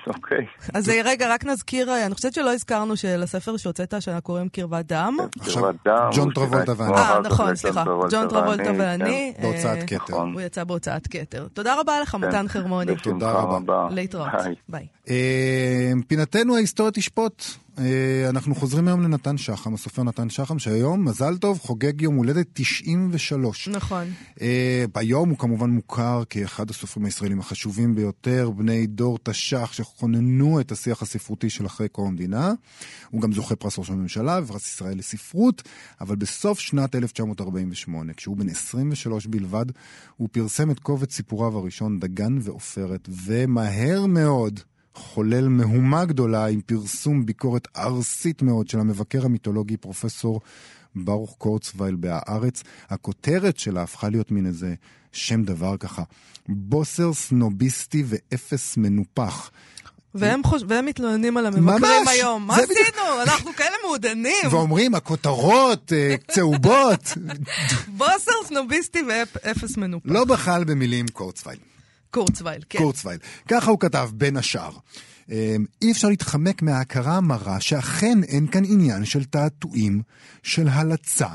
אוקיי. 0.07 0.47
אז 0.75 0.89
רגע, 1.05 1.35
רק 1.35 1.45
נזכיר, 1.45 2.07
אני 2.07 2.15
חושבת 2.15 2.35
שלא 2.35 2.53
הזכרנו 2.53 2.97
שלספר 2.97 3.57
שהוצאת, 3.57 3.95
שאנחנו 4.01 4.23
קוראים 4.23 4.49
קרבת 4.49 4.87
דם. 4.87 5.17
כן, 5.45 5.53
קרבת 5.53 5.75
דם. 5.85 6.11
ג'ון 6.17 6.33
טרבולטה 6.33 6.73
ואני. 6.77 6.93
אה, 6.97 7.21
נכון, 7.21 7.57
סליחה. 7.57 7.85
ג'ון 8.11 8.29
טרבולטה 8.29 8.71
ואני. 8.79 9.33
כן. 9.37 9.43
בהוצאת 9.43 9.79
כתר. 9.87 9.97
נכון. 9.97 10.33
הוא 10.33 10.41
יצא 10.41 10.65
בהוצאת 10.65 11.07
כתר. 11.07 11.47
תודה 11.53 11.81
רבה 11.81 12.01
לך, 12.01 12.11
כן. 12.11 12.19
מתן 12.19 12.49
חרמוני. 12.49 12.97
תודה 12.97 13.31
רבה. 13.33 13.89
להתראות. 13.91 14.29
ביי. 14.69 14.87
אה, 15.11 15.93
פינתנו 16.09 16.57
ההיסטוריה 16.57 16.93
תשפוט. 16.93 17.45
אה, 17.79 18.29
אנחנו 18.29 18.55
חוזרים 18.55 18.89
היום 18.89 19.03
לנתן 19.03 19.39
שחם, 19.39 19.75
הסופר 19.75 20.03
נתן 20.03 20.31
שחם, 20.31 20.59
שהיום, 20.59 21.05
מזל 21.05 21.37
טוב, 21.37 21.59
חוגג 21.59 22.03
יום 22.03 22.17
הולדת 22.17 22.47
93. 22.53 23.69
נכון. 23.69 24.05
אה, 24.41 24.85
ביום 24.95 25.29
הוא 25.29 25.39
כמובן 25.39 25.71
מוכר 25.71 26.23
כאחד 26.31 26.71
הסופרים 26.71 27.07
הישראלים 27.07 27.41
החשובים 27.41 27.95
ביותר, 27.95 28.51
בני 28.51 28.87
דור 28.87 29.19
תש"ח 29.23 29.73
שכוננו 29.73 30.61
את 30.61 30.73
השיח 30.73 31.03
הספרותי 31.03 31.51
של 31.51 31.67
אחרי 31.67 31.89
קום 31.89 32.09
המדינה. 32.09 32.53
הוא 33.11 33.21
גם 33.21 33.33
זוכה 33.33 33.57
פרס 33.57 33.79
ראש 33.79 33.91
הממשלה 33.91 34.41
ופרס 34.43 34.67
ישראל 34.67 34.99
לספרות, 34.99 35.63
אבל 36.01 36.17
בסוף 36.17 36.61
שנת 36.61 36.95
1948, 36.95 38.13
כשהוא 38.13 38.37
בן 38.37 38.49
23 38.49 39.27
בלבד, 39.27 39.67
הוא 40.17 40.29
פרסם 40.33 40.71
את 40.71 40.79
קובץ 40.79 41.15
סיפוריו 41.15 41.59
הראשון, 41.59 41.99
דגן 41.99 42.39
ועופרת, 42.43 43.09
ומהר 43.27 44.07
מאוד, 44.07 44.61
חולל 44.97 45.49
מהומה 45.49 46.05
גדולה 46.05 46.47
עם 46.47 46.61
פרסום 46.61 47.27
ביקורת 47.27 47.69
ארסית 47.77 48.43
מאוד 48.43 48.69
של 48.69 48.81
המבקר 48.81 49.25
המיתולוגי 49.25 49.77
פרופסור 49.77 50.41
ברוך 50.95 51.35
קורצווייל 51.39 51.97
בהארץ. 51.97 52.63
הכותרת 52.91 53.59
שלה 53.59 53.83
הפכה 53.83 54.09
להיות 54.09 54.31
מין 54.31 54.47
איזה 54.47 54.75
שם 55.13 55.43
דבר 55.43 55.77
ככה, 55.77 56.03
בוסר 56.49 57.13
סנוביסטי 57.13 58.05
ואפס 58.07 58.77
מנופח. 58.77 59.51
והם, 60.15 60.45
חוש... 60.45 60.63
והם 60.69 60.87
מתלוננים 60.87 61.37
על 61.37 61.47
המבקרים 61.47 61.93
ממש, 61.93 62.09
היום. 62.09 62.47
מה 62.47 62.55
עשינו? 62.55 62.71
בדיוק... 62.71 62.97
אנחנו 63.23 63.53
כאלה 63.57 63.77
מעודנים. 63.85 64.49
ואומרים, 64.51 64.95
הכותרות 64.95 65.93
אה, 65.93 66.15
צהובות. 66.31 67.13
בוסר 67.99 68.33
סנוביסטי 68.45 69.03
ואפס 69.09 69.77
מנופח. 69.77 70.11
לא 70.11 70.25
בכלל 70.25 70.65
במילים 70.65 71.07
קורצווייל. 71.13 71.59
קורצווייל, 72.11 72.63
כן. 72.69 72.79
קורצווייל. 72.79 73.19
ככה 73.49 73.71
הוא 73.71 73.81
כתב, 73.81 74.11
בין 74.15 74.37
השאר. 74.37 74.71
אמ, 75.31 75.65
אי 75.83 75.93
אפשר 75.93 76.09
להתחמק 76.09 76.63
מההכרה 76.63 77.17
המרה 77.17 77.61
שאכן 77.61 78.23
אין 78.23 78.47
כאן 78.47 78.65
עניין 78.65 79.05
של 79.05 79.25
תעתועים, 79.25 80.03
של 80.43 80.69
הלצה, 80.69 81.29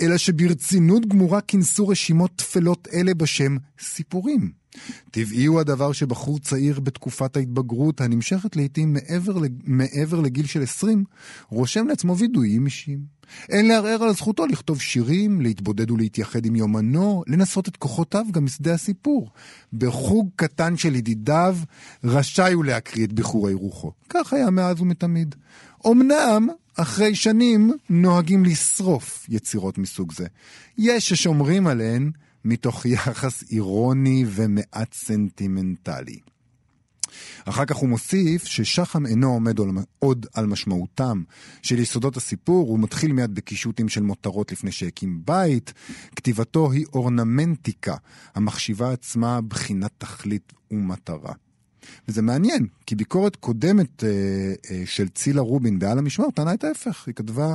אלא 0.00 0.18
שברצינות 0.18 1.06
גמורה 1.06 1.40
כינסו 1.40 1.88
רשימות 1.88 2.30
תפלות 2.36 2.88
אלה 2.92 3.14
בשם 3.14 3.56
סיפורים. 3.80 4.61
טבעי 5.10 5.44
הוא 5.44 5.60
הדבר 5.60 5.92
שבחור 5.92 6.38
צעיר 6.38 6.80
בתקופת 6.80 7.36
ההתבגרות, 7.36 8.00
הנמשכת 8.00 8.56
לעתים 8.56 8.92
מעבר, 8.92 9.38
מעבר 9.64 10.20
לגיל 10.20 10.46
של 10.46 10.62
20, 10.62 11.04
רושם 11.48 11.88
לעצמו 11.88 12.16
וידויים 12.16 12.66
אישיים. 12.66 13.22
אין 13.48 13.68
לערער 13.68 14.02
על 14.02 14.14
זכותו 14.14 14.46
לכתוב 14.46 14.80
שירים, 14.80 15.40
להתבודד 15.40 15.90
ולהתייחד 15.90 16.46
עם 16.46 16.56
יומנו, 16.56 17.22
לנסות 17.26 17.68
את 17.68 17.76
כוחותיו 17.76 18.24
גם 18.30 18.44
משדה 18.44 18.74
הסיפור. 18.74 19.30
בחוג 19.72 20.30
קטן 20.36 20.76
של 20.76 20.94
ידידיו, 20.94 21.56
רשאי 22.04 22.52
הוא 22.52 22.64
להקריא 22.64 23.06
את 23.06 23.12
בחורי 23.12 23.54
רוחו. 23.54 23.92
כך 24.08 24.32
היה 24.32 24.50
מאז 24.50 24.80
ומתמיד. 24.80 25.34
אמנם, 25.86 26.48
אחרי 26.76 27.14
שנים, 27.14 27.72
נוהגים 27.90 28.44
לשרוף 28.44 29.26
יצירות 29.28 29.78
מסוג 29.78 30.12
זה. 30.12 30.26
יש 30.78 31.08
ששומרים 31.08 31.66
עליהן 31.66 32.10
מתוך 32.44 32.86
יחס 32.86 33.44
אירוני 33.50 34.24
ומעט 34.28 34.94
סנטימנטלי. 34.94 36.18
אחר 37.44 37.64
כך 37.64 37.76
הוא 37.76 37.88
מוסיף 37.88 38.44
ששחם 38.44 39.06
אינו 39.06 39.32
עומד 39.32 39.58
עוד 39.98 40.26
על 40.34 40.46
משמעותם 40.46 41.22
של 41.62 41.78
יסודות 41.78 42.16
הסיפור, 42.16 42.68
הוא 42.68 42.78
מתחיל 42.78 43.12
מיד 43.12 43.34
בקישוטים 43.34 43.88
של 43.88 44.02
מותרות 44.02 44.52
לפני 44.52 44.72
שהקים 44.72 45.22
בית. 45.24 45.72
כתיבתו 46.16 46.72
היא 46.72 46.86
אורנמנטיקה, 46.92 47.96
המחשיבה 48.34 48.92
עצמה 48.92 49.40
בחינת 49.40 49.90
תכלית 49.98 50.52
ומטרה. 50.70 51.32
וזה 52.08 52.22
מעניין, 52.22 52.66
כי 52.86 52.94
ביקורת 52.94 53.36
קודמת 53.36 54.04
אה, 54.04 54.08
אה, 54.70 54.82
של 54.86 55.08
צילה 55.08 55.40
רובין 55.40 55.78
בעל 55.78 55.98
המשמר 55.98 56.30
טענה 56.30 56.54
את 56.54 56.64
ההפך. 56.64 57.04
היא 57.06 57.14
כתבה, 57.14 57.54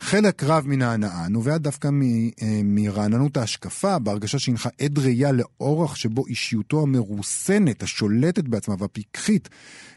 חלק 0.00 0.42
רב 0.44 0.66
מן 0.66 0.82
ההנאה 0.82 1.28
נובע 1.28 1.58
דווקא 1.58 1.88
מ, 1.88 2.02
אה, 2.02 2.60
מרעננות 2.64 3.36
ההשקפה, 3.36 3.98
בהרגשה 3.98 4.38
שהנחה 4.38 4.68
עד 4.80 4.98
ראייה 4.98 5.32
לאורח 5.32 5.94
שבו 5.94 6.26
אישיותו 6.26 6.82
המרוסנת, 6.82 7.82
השולטת 7.82 8.44
בעצמה 8.44 8.74
והפיקחית 8.78 9.48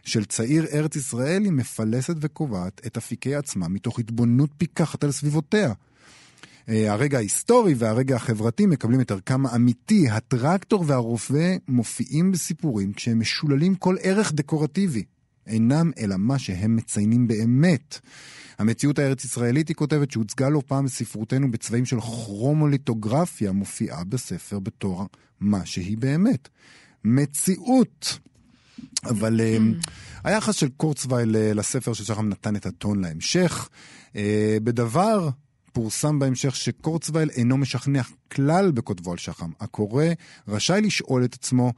של 0.03 0.25
צעיר 0.25 0.65
ארץ 0.73 0.95
ישראל 0.95 1.43
היא 1.43 1.51
מפלסת 1.51 2.15
וקובעת 2.21 2.81
את 2.85 2.97
אפיקי 2.97 3.35
עצמה 3.35 3.67
מתוך 3.67 3.99
התבוננות 3.99 4.49
פיקחת 4.57 5.03
על 5.03 5.11
סביבותיה. 5.11 5.73
אה, 6.71 6.91
הרגע 6.91 7.17
ההיסטורי 7.17 7.73
והרגע 7.77 8.15
החברתי 8.15 8.65
מקבלים 8.65 9.01
את 9.01 9.11
ערכם 9.11 9.45
האמיתי. 9.45 10.09
הטרקטור 10.09 10.83
והרופא 10.87 11.55
מופיעים 11.67 12.31
בסיפורים 12.31 12.93
כשהם 12.93 13.19
משוללים 13.19 13.75
כל 13.75 13.95
ערך 14.01 14.33
דקורטיבי. 14.33 15.03
אינם 15.47 15.91
אלא 15.99 16.15
מה 16.17 16.39
שהם 16.39 16.75
מציינים 16.75 17.27
באמת. 17.27 17.99
המציאות 18.59 18.99
הארץ-ישראלית, 18.99 19.67
היא 19.67 19.75
כותבת, 19.75 20.11
שהוצגה 20.11 20.49
לא 20.49 20.61
פעם 20.67 20.85
בספרותנו 20.85 21.51
בצבעים 21.51 21.85
של 21.85 22.01
כרומוליטוגרפיה, 22.01 23.51
מופיעה 23.51 24.03
בספר 24.03 24.59
בתור 24.59 25.07
מה 25.39 25.65
שהיא 25.65 25.97
באמת. 25.97 26.49
מציאות. 27.03 28.19
אבל 29.05 29.41
אה, 29.41 29.57
היחס 30.23 30.55
של 30.55 30.69
קורצווייל 30.77 31.35
אה, 31.35 31.53
לספר 31.53 31.93
של 31.93 32.03
שחם 32.03 32.29
נתן 32.29 32.55
את 32.55 32.65
הטון 32.65 33.01
להמשך. 33.01 33.69
בדבר 34.63 35.29
פורסם 35.71 36.19
בהמשך 36.19 36.55
שקורצווייל 36.55 37.29
אינו 37.29 37.57
משכנע 37.57 38.01
כלל 38.31 38.71
בכותבו 38.71 39.11
על 39.11 39.17
שחם. 39.17 39.51
הקורא 39.59 40.05
רשאי 40.47 40.81
לשאול 40.81 41.25
את 41.25 41.33
עצמו, 41.33 41.73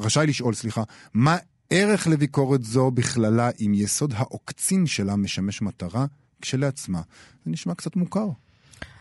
רשאי 0.00 0.26
לשאול, 0.26 0.54
סליחה, 0.54 0.82
מה 1.14 1.36
ערך 1.70 2.06
לביקורת 2.06 2.64
זו 2.64 2.90
בכללה 2.90 3.50
אם 3.60 3.72
יסוד 3.74 4.12
העוקצין 4.16 4.86
שלה 4.86 5.16
משמש 5.16 5.62
מטרה 5.62 6.06
כשלעצמה. 6.40 7.00
זה 7.44 7.50
נשמע 7.50 7.74
קצת 7.74 7.96
מוכר. 7.96 8.28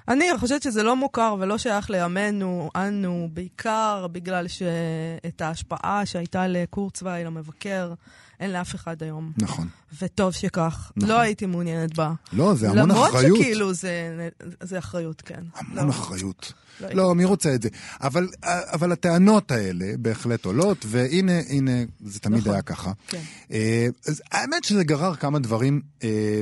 אני 0.07 0.25
חושבת 0.39 0.61
שזה 0.61 0.83
לא 0.83 0.95
מוכר 0.95 1.35
ולא 1.39 1.57
שייך 1.57 1.89
לימינו, 1.89 2.69
אנו, 2.75 3.29
בעיקר 3.33 4.07
בגלל 4.11 4.47
שאת 4.47 5.41
ההשפעה 5.41 6.05
שהייתה 6.05 6.47
לקורצווייל, 6.47 7.27
המבקר, 7.27 7.93
אין 8.39 8.51
לאף 8.51 8.75
אחד 8.75 9.03
היום. 9.03 9.31
נכון. 9.37 9.67
וטוב 10.01 10.31
שכך. 10.31 10.91
נכון. 10.95 11.09
לא 11.09 11.19
הייתי 11.19 11.45
מעוניינת 11.45 11.95
בה. 11.95 12.13
לא, 12.33 12.55
זה 12.55 12.69
המון 12.69 12.79
למרות 12.79 13.09
אחריות. 13.09 13.25
למרות 13.25 13.41
שכאילו 13.41 13.73
זה, 13.73 14.29
זה 14.63 14.79
אחריות, 14.79 15.21
כן. 15.21 15.43
המון 15.55 15.85
לא. 15.85 15.89
אחריות. 15.89 16.53
לא, 16.81 16.89
לא 16.89 17.15
מי 17.15 17.25
רוצה 17.25 17.55
את 17.55 17.61
זה? 17.61 17.69
אבל, 18.01 18.27
אבל 18.43 18.91
הטענות 18.91 19.51
האלה 19.51 19.85
בהחלט 19.99 20.45
עולות, 20.45 20.85
והנה, 20.87 21.39
הנה, 21.49 21.71
זה 22.05 22.19
תמיד 22.19 22.39
נכון. 22.39 22.53
היה 22.53 22.61
ככה. 22.61 22.91
כן. 23.07 23.21
אה, 23.51 23.87
אז 24.07 24.21
האמת 24.31 24.63
שזה 24.63 24.83
גרר 24.83 25.15
כמה 25.15 25.39
דברים 25.39 25.81
אה, 26.03 26.41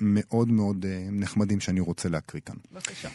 מאוד 0.00 0.50
מאוד 0.50 0.86
אה, 0.88 1.08
נחמדים 1.12 1.60
שאני 1.60 1.80
רוצה 1.80 2.08
להקריא 2.08 2.42
כאן. 2.46 2.56
בבקשה. 2.72 3.08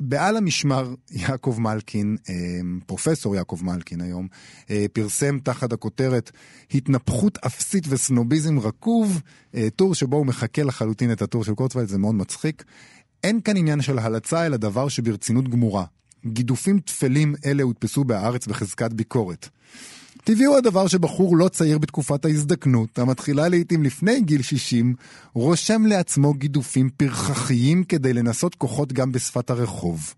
בעל 0.00 0.36
המשמר 0.36 0.94
יעקב 1.10 1.56
מלקין, 1.58 2.16
אה, 2.28 2.34
פרופסור 2.86 3.36
יעקב 3.36 3.60
מלקין 3.62 4.00
היום, 4.00 4.28
אה, 4.70 4.86
פרסם 4.92 5.38
תחת 5.38 5.72
הכותרת 5.72 6.30
התנפחות 6.74 7.38
אפסית 7.46 7.84
וסנוביזם 7.88 8.58
רקוב, 8.58 9.20
אה, 9.54 9.68
טור 9.76 9.94
שבו 9.94 10.16
הוא 10.16 10.26
מחכה 10.26 10.62
לחלוטין 10.62 11.12
את 11.12 11.22
הטור 11.22 11.44
של 11.44 11.54
קורצווייל, 11.54 11.88
זה 11.88 11.98
מאוד 11.98 12.14
מצחיק. 12.14 12.64
אין 13.24 13.40
כאן 13.40 13.56
עניין 13.56 13.82
של 13.82 13.98
הלצה, 13.98 14.46
אלא 14.46 14.56
דבר 14.56 14.88
שברצינות 14.88 15.48
גמורה. 15.48 15.84
גידופים 16.26 16.80
טפלים 16.80 17.34
אלה 17.46 17.62
הודפסו 17.62 18.04
בהארץ 18.04 18.46
בחזקת 18.46 18.92
ביקורת. 18.92 19.48
טבעי 20.28 20.44
הוא 20.44 20.56
הדבר 20.56 20.86
שבחור 20.86 21.36
לא 21.36 21.48
צעיר 21.48 21.78
בתקופת 21.78 22.24
ההזדקנות, 22.24 22.98
המתחילה 22.98 23.48
לעיתים 23.48 23.82
לפני 23.82 24.20
גיל 24.20 24.42
60, 24.42 24.94
רושם 25.32 25.86
לעצמו 25.86 26.34
גידופים 26.34 26.90
פרחחיים 26.96 27.84
כדי 27.84 28.12
לנסות 28.12 28.54
כוחות 28.54 28.92
גם 28.92 29.12
בשפת 29.12 29.50
הרחוב. 29.50 30.14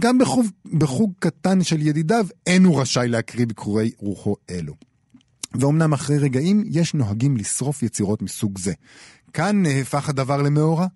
גם 0.00 0.18
בחוג, 0.18 0.46
בחוג 0.78 1.12
קטן 1.18 1.62
של 1.62 1.86
ידידיו 1.86 2.26
אין 2.46 2.64
הוא 2.64 2.80
רשאי 2.80 3.08
להקריא 3.08 3.46
ביקורי 3.46 3.90
רוחו 3.98 4.36
אלו. 4.50 4.74
ואומנם 5.54 5.92
אחרי 5.92 6.18
רגעים 6.18 6.64
יש 6.66 6.94
נוהגים 6.94 7.36
לשרוף 7.36 7.82
יצירות 7.82 8.22
מסוג 8.22 8.58
זה. 8.58 8.72
כאן 9.32 9.62
נהפך 9.62 10.08
הדבר 10.08 10.42
למאורע. 10.42 10.86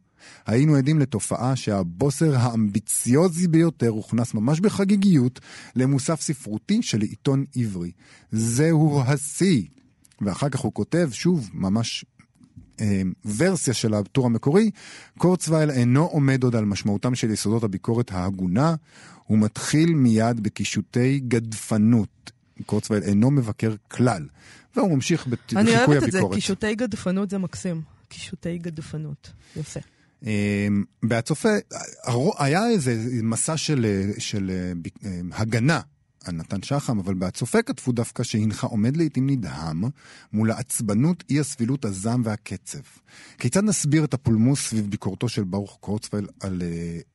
היינו 0.46 0.76
עדים 0.76 0.98
לתופעה 0.98 1.56
שהבוסר 1.56 2.36
האמביציוזי 2.36 3.48
ביותר 3.48 3.88
הוכנס 3.88 4.34
ממש 4.34 4.60
בחגיגיות 4.60 5.40
למוסף 5.76 6.20
ספרותי 6.20 6.82
של 6.82 7.00
עיתון 7.00 7.44
עברי. 7.56 7.90
זהו 8.32 9.02
השיא. 9.06 9.62
ואחר 10.20 10.48
כך 10.48 10.60
הוא 10.60 10.72
כותב, 10.72 11.08
שוב, 11.12 11.50
ממש 11.54 12.04
אה, 12.80 13.02
ורסיה 13.36 13.74
של 13.74 13.94
הטור 13.94 14.26
המקורי, 14.26 14.70
קורצווייל 15.18 15.70
אינו 15.70 16.04
עומד 16.04 16.44
עוד 16.44 16.56
על 16.56 16.64
משמעותם 16.64 17.14
של 17.14 17.30
יסודות 17.30 17.64
הביקורת 17.64 18.12
ההגונה, 18.12 18.74
הוא 19.24 19.38
מתחיל 19.38 19.94
מיד 19.94 20.40
בקישוטי 20.40 21.20
גדפנות. 21.28 22.30
קורצווייל 22.66 23.02
אינו 23.02 23.30
מבקר 23.30 23.74
כלל, 23.88 24.26
והוא 24.76 24.94
ממשיך 24.94 25.26
בחיקוי 25.26 25.60
הביקורת. 25.60 25.86
אני 25.86 25.92
אוהבת 25.92 26.08
את 26.08 26.12
זה, 26.12 26.20
קישוטי 26.32 26.74
גדפנות 26.74 27.30
זה 27.30 27.38
מקסים. 27.38 27.82
קישוטי 28.08 28.58
גדפנות, 28.58 29.30
יפה. 29.56 29.80
אמ, 30.26 30.84
בהצופה, 31.02 31.48
היה 32.38 32.68
איזה 32.68 32.96
מסע 33.22 33.56
של, 33.56 34.10
של 34.18 34.50
אה, 35.04 35.10
הגנה 35.32 35.80
על 36.24 36.34
נתן 36.34 36.62
שחם, 36.62 36.98
אבל 36.98 37.14
בהצופה 37.14 37.62
כתבו 37.62 37.92
דווקא 37.92 38.22
שהנך 38.22 38.64
עומד 38.64 38.96
לעיתים 38.96 39.30
נדהם 39.30 39.84
מול 40.32 40.50
העצבנות, 40.50 41.24
אי 41.30 41.40
הסבילות, 41.40 41.84
הזעם 41.84 42.22
והקצב. 42.24 42.78
כיצד 43.38 43.64
נסביר 43.64 44.04
את 44.04 44.14
הפולמוס 44.14 44.68
סביב 44.68 44.90
ביקורתו 44.90 45.28
של 45.28 45.44
ברוך 45.44 45.78
קורצפייל 45.80 46.26
על 46.40 46.62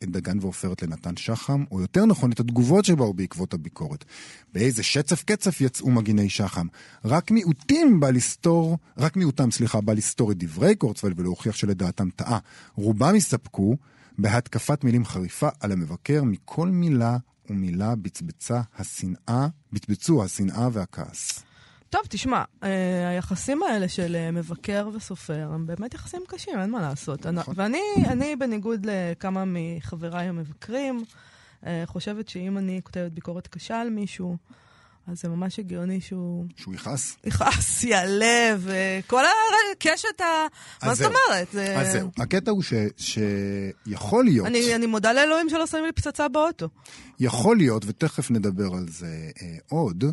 uh, 0.03 0.05
דגן 0.05 0.37
ועופרת 0.41 0.81
לנתן 0.83 1.17
שחם, 1.17 1.63
או 1.71 1.81
יותר 1.81 2.05
נכון, 2.05 2.31
את 2.31 2.39
התגובות 2.39 2.85
שבאו 2.85 3.13
בעקבות 3.13 3.53
הביקורת? 3.53 4.05
באיזה 4.53 4.83
שצף 4.83 5.23
קצף 5.23 5.61
יצאו 5.61 5.91
מגיני 5.91 6.29
שחם? 6.29 6.67
רק 7.05 7.31
מיעוטים 7.31 7.99
בא 7.99 8.09
לסתור, 8.09 8.77
רק 8.97 9.15
מיעוטם, 9.15 9.51
סליחה, 9.51 9.81
בא 9.81 9.93
לסתור 9.93 10.31
את 10.31 10.37
דברי 10.37 10.75
קורצפייל 10.75 11.13
ולהוכיח 11.17 11.55
שלדעתם 11.55 12.09
טעה. 12.09 12.39
רובם 12.75 13.15
הסתפקו 13.15 13.77
בהתקפת 14.17 14.83
מילים 14.83 15.05
חריפה 15.05 15.49
על 15.59 15.71
המבקר 15.71 16.23
מכל 16.23 16.67
מילה 16.67 17.17
ומילה 17.49 17.95
בצבצה 17.95 18.61
השנאה, 18.77 19.47
בצבצו 19.73 20.23
השנאה 20.23 20.67
והכעס. 20.71 21.43
טוב, 21.89 22.01
תשמע, 22.09 22.43
אה, 22.63 23.09
היחסים 23.09 23.63
האלה 23.63 23.87
של 23.87 24.15
אה, 24.15 24.31
מבקר 24.31 24.89
וסופר 24.93 25.49
הם 25.53 25.67
באמת 25.67 25.93
יחסים 25.93 26.21
קשים, 26.27 26.59
אין 26.59 26.71
מה 26.71 26.81
לעשות. 26.81 27.25
נכון. 27.25 27.53
ואני, 27.57 27.81
אני, 28.07 28.35
בניגוד 28.35 28.85
לכמה 28.85 29.43
מחבריי 29.45 30.27
המבקרים, 30.27 31.03
אה, 31.65 31.83
חושבת 31.85 32.29
שאם 32.29 32.57
אני 32.57 32.81
כותבת 32.83 33.11
ביקורת 33.11 33.47
קשה 33.47 33.81
על 33.81 33.89
מישהו, 33.89 34.37
אז 35.07 35.21
זה 35.21 35.29
ממש 35.29 35.59
הגיוני 35.59 36.01
שהוא... 36.01 36.45
שהוא 36.55 36.75
יכעס? 36.75 37.17
יכעס, 37.25 37.83
יעלה, 37.83 38.55
וכל 38.59 39.23
הקשת 39.71 40.21
ה... 40.21 40.25
מה 40.85 40.95
זאת 40.95 41.05
אומרת? 41.05 41.47
זה... 41.53 41.79
אז 41.79 41.91
זהו. 41.91 42.09
הקטע 42.17 42.51
הוא 42.51 42.63
ש... 42.63 42.73
שיכול 42.97 44.25
להיות... 44.25 44.47
אני, 44.47 44.75
אני 44.75 44.85
מודה 44.85 45.13
לאלוהים 45.13 45.49
שלא 45.49 45.67
שמים 45.67 45.85
לי 45.85 45.91
פצצה 45.91 46.27
באוטו. 46.27 46.69
יכול 47.19 47.57
להיות, 47.57 47.83
ותכף 47.87 48.31
נדבר 48.31 48.73
על 48.73 48.85
זה 48.89 49.29
אה, 49.41 49.57
עוד, 49.69 50.03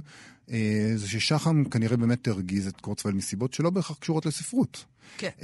אה, 0.51 0.93
זה 0.97 1.09
ששחם 1.09 1.65
כנראה 1.65 1.97
באמת 1.97 2.29
הרגיז 2.29 2.67
את 2.69 2.81
קורצווייל 2.81 3.17
מסיבות 3.17 3.55
שלא 3.55 3.71
בהכרח 3.71 3.97
קשורות 3.99 4.27
לספרות. 4.27 4.85
כן. 5.19 5.29
Uh, 5.39 5.43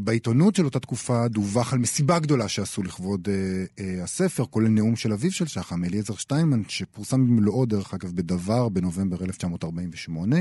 בעיתונות 0.00 0.54
של 0.54 0.64
אותה 0.64 0.80
תקופה 0.80 1.28
דווח 1.28 1.72
על 1.72 1.78
מסיבה 1.78 2.18
גדולה 2.18 2.48
שעשו 2.48 2.82
לכבוד 2.82 3.28
uh, 3.28 3.30
uh, 3.78 3.82
הספר, 4.02 4.44
כולל 4.44 4.68
נאום 4.68 4.96
של 4.96 5.12
אביו 5.12 5.32
של 5.32 5.46
שחם, 5.46 5.84
אליעזר 5.84 6.14
שטיינמן, 6.14 6.62
שפורסם 6.68 7.26
במלואו, 7.26 7.66
דרך 7.66 7.94
אגב, 7.94 8.12
בדבר 8.14 8.68
בנובמבר 8.68 9.24
1948, 9.24 10.36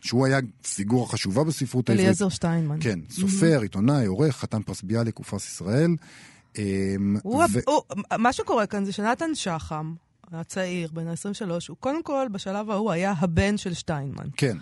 שהוא 0.00 0.26
היה 0.26 0.38
פיגורה 0.74 1.06
חשובה 1.06 1.44
בספרות 1.44 1.88
העברית. 1.88 2.04
אליעזר 2.04 2.28
שטיינמן. 2.28 2.76
כן, 2.80 2.98
סופר, 3.10 3.60
עיתונאי, 3.62 4.06
עורך, 4.06 4.36
חתן 4.36 4.62
פרס 4.62 4.82
ביאליק 4.82 5.20
ופרס 5.20 5.48
ישראל. 5.48 5.90
אמ, 6.58 7.16
הוא, 7.22 7.44
ו- 7.52 7.58
הוא, 7.66 7.82
מה 8.18 8.32
שקורה 8.32 8.66
כאן 8.66 8.84
זה 8.84 8.92
שנתן 8.92 9.34
שחם, 9.34 9.94
הצעיר, 10.32 10.90
בן 10.92 11.06
ה-23, 11.06 11.50
הוא 11.68 11.76
קודם 11.80 12.02
כל, 12.02 12.26
בשלב 12.32 12.70
ההוא, 12.70 12.92
היה 12.92 13.14
הבן 13.18 13.56
של 13.56 13.74
שטיינמן. 13.74 14.26
כן, 14.36 14.56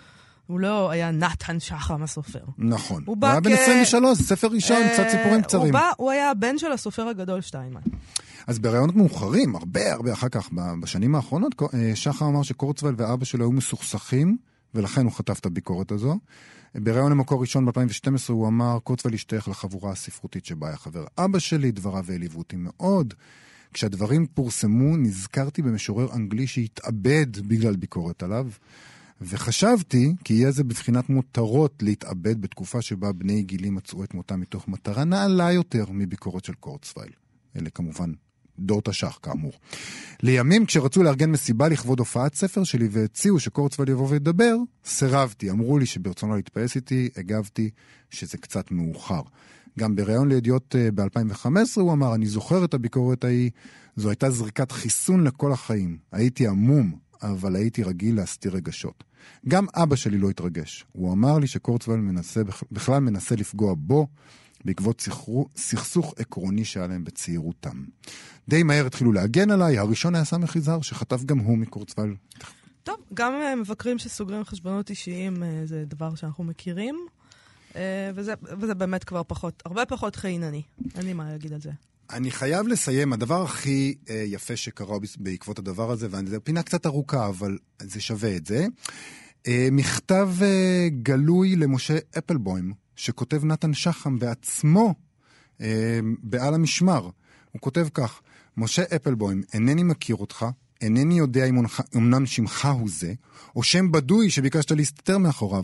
הוא 0.47 0.59
לא 0.59 0.89
היה 0.91 1.11
נתן 1.11 1.59
שחם 1.59 2.03
הסופר. 2.03 2.39
נכון. 2.57 3.03
הוא 3.05 3.17
הוא 3.19 3.27
היה 3.27 3.39
בן 3.39 3.55
כ- 3.55 3.59
23, 3.59 4.17
ספר 4.17 4.47
ראשון, 4.47 4.77
קצת 4.93 5.03
אה, 5.03 5.09
סיפורים 5.11 5.33
הוא, 5.33 5.41
קצרים. 5.41 5.73
בא, 5.73 5.89
הוא 5.97 6.11
היה 6.11 6.31
הבן 6.31 6.57
של 6.57 6.71
הסופר 6.71 7.07
הגדול 7.07 7.41
שטיינמן. 7.41 7.81
אז 8.47 8.59
בראיונות 8.59 8.95
מאוחרים, 8.95 9.55
הרבה 9.55 9.93
הרבה 9.93 10.13
אחר 10.13 10.29
כך, 10.29 10.49
בשנים 10.81 11.15
האחרונות, 11.15 11.55
אה, 11.73 11.91
שחר 11.95 12.25
אמר 12.25 12.43
שקורצווייל 12.43 12.95
ואבא 12.97 13.25
שלו 13.25 13.45
היו 13.45 13.51
מסוכסכים, 13.51 14.37
ולכן 14.75 15.03
הוא 15.03 15.11
חטף 15.11 15.39
את 15.39 15.45
הביקורת 15.45 15.91
הזו. 15.91 16.17
בראיון 16.75 17.11
למקור 17.11 17.41
ראשון 17.41 17.65
ב-2012 17.65 18.09
הוא 18.29 18.47
אמר, 18.47 18.79
קורצווייל 18.79 19.15
השתייך 19.15 19.47
לחבורה 19.47 19.91
הספרותית 19.91 20.45
שבה 20.45 20.67
היה 20.67 20.77
חבר 20.77 21.05
אבא 21.17 21.39
שלי, 21.39 21.71
דבריו 21.71 22.05
העליבו 22.09 22.39
אותי 22.39 22.55
מאוד. 22.55 23.13
כשהדברים 23.73 24.25
פורסמו, 24.25 24.97
נזכרתי 24.97 25.61
במשורר 25.61 26.13
אנגלי 26.13 26.47
שהתאבד 26.47 27.47
בגלל 27.47 27.75
ביקורת 27.75 28.23
עליו, 28.23 28.47
וחשבתי 29.21 30.13
כי 30.23 30.33
יהיה 30.33 30.51
זה 30.51 30.63
בבחינת 30.63 31.09
מותרות 31.09 31.83
להתאבד 31.83 32.41
בתקופה 32.41 32.81
שבה 32.81 33.11
בני 33.11 33.43
גילי 33.43 33.69
מצאו 33.69 34.03
את 34.03 34.13
מותם 34.13 34.39
מתוך 34.39 34.67
מטרה 34.67 35.03
נעלה 35.03 35.51
יותר 35.51 35.85
מביקורת 35.91 36.45
של 36.45 36.53
קורצווייל. 36.53 37.11
אלה 37.55 37.69
כמובן 37.69 38.11
דור 38.59 38.81
תש"ח 38.81 39.19
כאמור. 39.21 39.51
לימים 40.23 40.65
כשרצו 40.65 41.03
לארגן 41.03 41.31
מסיבה 41.31 41.67
לכבוד 41.67 41.99
הופעת 41.99 42.35
ספר 42.35 42.63
שלי 42.63 42.87
והציעו 42.91 43.39
שקורצווייל 43.39 43.89
יבוא 43.89 44.09
וידבר, 44.09 44.55
סירבתי. 44.85 45.49
אמרו 45.49 45.77
לי 45.77 45.85
שברצונו 45.85 46.35
להתפייס 46.35 46.75
איתי, 46.75 47.09
הגבתי 47.17 47.69
שזה 48.09 48.37
קצת 48.37 48.71
מאוחר. 48.71 49.21
גם 49.79 49.95
בריאיון 49.95 50.29
לידיעות 50.29 50.75
אה, 50.75 50.89
ב-2015 50.91 51.47
הוא 51.75 51.93
אמר, 51.93 52.15
אני 52.15 52.25
זוכר 52.25 52.65
את 52.65 52.73
הביקורת 52.73 53.23
ההיא, 53.23 53.51
זו 53.95 54.09
הייתה 54.09 54.29
זריקת 54.29 54.71
חיסון 54.71 55.23
לכל 55.23 55.51
החיים. 55.51 55.97
הייתי 56.11 56.47
עמום, 56.47 56.95
אבל 57.23 57.55
הייתי 57.55 57.83
רגיל 57.83 58.15
להסתיר 58.15 58.55
רגשות. 58.55 59.03
גם 59.47 59.65
אבא 59.75 59.95
שלי 59.95 60.17
לא 60.17 60.29
התרגש. 60.29 60.85
הוא 60.91 61.13
אמר 61.13 61.39
לי 61.39 61.47
שקורצווייל 61.47 62.01
מנסה, 62.01 62.41
בכלל 62.71 62.99
מנסה 62.99 63.35
לפגוע 63.35 63.73
בו, 63.77 64.07
בעקבות 64.65 65.01
סכרו, 65.01 65.47
סכסוך 65.55 66.13
עקרוני 66.17 66.65
שהיה 66.65 66.87
להם 66.87 67.03
בצעירותם. 67.03 67.83
די 68.49 68.63
מהר 68.63 68.85
התחילו 68.85 69.11
להגן 69.11 69.51
עליי, 69.51 69.77
הראשון 69.77 70.15
היה 70.15 70.25
סמך 70.25 70.55
יזהר, 70.55 70.81
שחטף 70.81 71.23
גם 71.23 71.39
הוא 71.39 71.57
מקורצווייל. 71.57 72.15
טוב, 72.83 72.95
גם 73.13 73.33
אה, 73.33 73.55
מבקרים 73.55 73.97
שסוגרים 73.97 74.43
חשבונות 74.43 74.89
אישיים 74.89 75.43
אה, 75.43 75.61
זה 75.65 75.83
דבר 75.87 76.15
שאנחנו 76.15 76.43
מכירים, 76.43 76.95
אה, 77.75 78.11
וזה, 78.15 78.33
וזה 78.59 78.75
באמת 78.75 79.03
כבר 79.03 79.21
פחות, 79.27 79.63
הרבה 79.65 79.85
פחות 79.85 80.15
חינני. 80.15 80.61
אין 80.95 81.05
לי 81.05 81.13
מה 81.13 81.31
להגיד 81.31 81.53
על 81.53 81.61
זה. 81.61 81.71
אני 82.09 82.31
חייב 82.31 82.67
לסיים, 82.67 83.13
הדבר 83.13 83.43
הכי 83.43 83.95
אה, 84.09 84.23
יפה 84.27 84.55
שקרה 84.55 84.97
בעקבות 85.17 85.59
הדבר 85.59 85.91
הזה, 85.91 86.07
וזו 86.11 86.37
פינה 86.43 86.63
קצת 86.63 86.85
ארוכה, 86.85 87.27
אבל 87.27 87.57
זה 87.81 88.01
שווה 88.01 88.35
את 88.35 88.45
זה. 88.45 88.65
אה, 89.47 89.67
מכתב 89.71 90.29
אה, 90.41 90.87
גלוי 90.89 91.55
למשה 91.55 91.97
אפלבוים, 92.17 92.73
שכותב 92.95 93.45
נתן 93.45 93.73
שחם 93.73 94.19
בעצמו 94.19 94.93
אה, 95.61 95.99
בעל 96.23 96.53
המשמר. 96.53 97.09
הוא 97.51 97.61
כותב 97.61 97.87
כך: 97.93 98.21
משה 98.57 98.83
אפלבוים, 98.95 99.43
אינני 99.53 99.83
מכיר 99.83 100.15
אותך, 100.15 100.45
אינני 100.81 101.17
יודע 101.17 101.45
אם 101.45 101.65
אמנם 101.95 102.25
שמך 102.25 102.65
הוא 102.65 102.89
זה, 102.89 103.13
או 103.55 103.63
שם 103.63 103.91
בדוי 103.91 104.29
שביקשת 104.29 104.71
להסתתר 104.71 105.17
מאחוריו. 105.17 105.63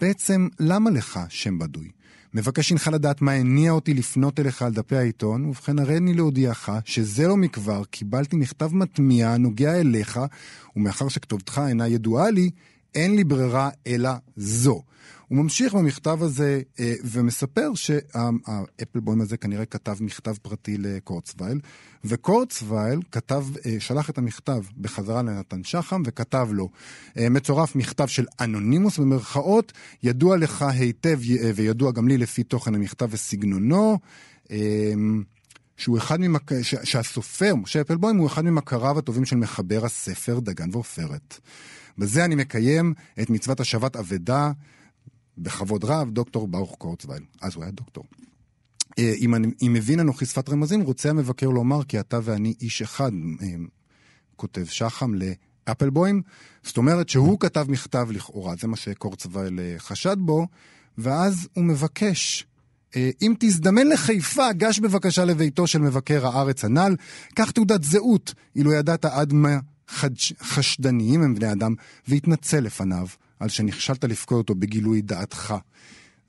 בעצם, 0.00 0.48
למה 0.60 0.90
לך 0.90 1.20
שם 1.28 1.58
בדוי? 1.58 1.90
מבקש 2.34 2.72
הנך 2.72 2.90
לדעת 2.92 3.22
מה 3.22 3.32
הניע 3.32 3.70
אותי 3.72 3.94
לפנות 3.94 4.40
אליך 4.40 4.62
על 4.62 4.72
דפי 4.72 4.96
העיתון, 4.96 5.44
ובכן 5.44 5.78
הריני 5.78 6.14
להודיעך 6.14 6.70
שזה 6.84 7.28
לא 7.28 7.36
מכבר 7.36 7.84
קיבלתי 7.84 8.36
מכתב 8.36 8.74
מטמיע 8.74 9.30
הנוגע 9.30 9.80
אליך, 9.80 10.20
ומאחר 10.76 11.08
שכתובתך 11.08 11.60
אינה 11.68 11.88
ידועה 11.88 12.30
לי, 12.30 12.50
אין 12.94 13.16
לי 13.16 13.24
ברירה 13.24 13.70
אלא 13.86 14.10
זו. 14.36 14.82
הוא 15.28 15.38
ממשיך 15.38 15.74
במכתב 15.74 16.22
הזה 16.22 16.60
אה, 16.80 16.94
ומספר 17.04 17.74
שהאפלבוים 17.74 19.20
הזה 19.20 19.36
כנראה 19.36 19.64
כתב 19.64 19.96
מכתב 20.00 20.34
פרטי 20.42 20.78
לקורצווייל, 20.78 21.60
וקורצווייל 22.04 23.00
כתב, 23.12 23.44
אה, 23.66 23.76
שלח 23.78 24.10
את 24.10 24.18
המכתב 24.18 24.62
בחזרה 24.78 25.22
לנתן 25.22 25.64
שחם 25.64 26.02
וכתב 26.06 26.48
לו, 26.52 26.68
אה, 27.18 27.28
מצורף 27.28 27.76
מכתב 27.76 28.06
של 28.06 28.26
אנונימוס 28.40 28.98
במרכאות, 28.98 29.72
ידוע 30.02 30.36
לך 30.36 30.62
היטב 30.62 31.18
אה, 31.42 31.50
וידוע 31.54 31.92
גם 31.92 32.08
לי 32.08 32.18
לפי 32.18 32.42
תוכן 32.42 32.74
המכתב 32.74 33.08
וסגנונו. 33.10 33.98
אה, 34.50 34.92
שהוא 35.76 35.98
אחד 35.98 36.20
ממק... 36.20 36.62
ש... 36.62 36.74
שהסופר, 36.84 37.54
משה 37.54 37.80
אפלבוים, 37.80 38.16
הוא 38.16 38.26
אחד 38.26 38.44
ממכריו 38.44 38.98
הטובים 38.98 39.24
של 39.24 39.36
מחבר 39.36 39.84
הספר 39.84 40.40
דגן 40.40 40.68
ועופרת. 40.72 41.40
בזה 41.98 42.24
אני 42.24 42.34
מקיים 42.34 42.94
את 43.22 43.30
מצוות 43.30 43.60
השבת 43.60 43.96
אבדה, 43.96 44.52
בכבוד 45.38 45.84
רב, 45.84 46.10
דוקטור 46.10 46.48
ברוך 46.48 46.74
קורצווייל. 46.78 47.22
אז 47.42 47.54
הוא 47.54 47.62
היה 47.62 47.72
דוקטור. 47.72 48.04
אה, 48.98 49.12
אם, 49.20 49.34
אני, 49.34 49.48
אם 49.62 49.72
מבין 49.72 50.00
אנוכי 50.00 50.26
שפת 50.26 50.48
רמזים, 50.48 50.80
רוצה 50.80 51.10
המבקר 51.10 51.48
לומר 51.48 51.84
כי 51.84 52.00
אתה 52.00 52.18
ואני 52.22 52.54
איש 52.60 52.82
אחד, 52.82 53.10
אה, 53.42 53.48
כותב 54.36 54.64
שחם 54.64 55.12
לאפלבוים. 55.68 56.22
זאת 56.62 56.76
אומרת 56.76 57.08
שהוא 57.08 57.40
כתב 57.40 57.66
מכתב 57.68 58.08
לכאורה, 58.10 58.54
זה 58.60 58.68
מה 58.68 58.76
שקורצווייל 58.76 59.60
אה, 59.60 59.74
חשד 59.78 60.16
בו, 60.18 60.46
ואז 60.98 61.48
הוא 61.52 61.64
מבקש 61.64 62.46
אם 63.22 63.34
תזדמן 63.38 63.86
לחיפה, 63.86 64.52
גש 64.52 64.78
בבקשה 64.78 65.24
לביתו 65.24 65.66
של 65.66 65.78
מבקר 65.78 66.26
הארץ 66.26 66.64
הנ"ל, 66.64 66.96
קח 67.34 67.50
תעודת 67.50 67.84
זהות, 67.84 68.34
אילו 68.56 68.72
ידעת 68.72 69.04
עד 69.04 69.32
מה 69.32 69.58
חשדניים 70.42 71.22
הם 71.22 71.34
בני 71.34 71.52
אדם, 71.52 71.74
והתנצל 72.08 72.60
לפניו 72.60 73.06
על 73.40 73.48
שנכשלת 73.48 74.04
לפקוד 74.04 74.38
אותו 74.38 74.54
בגילוי 74.54 75.02
דעתך. 75.02 75.54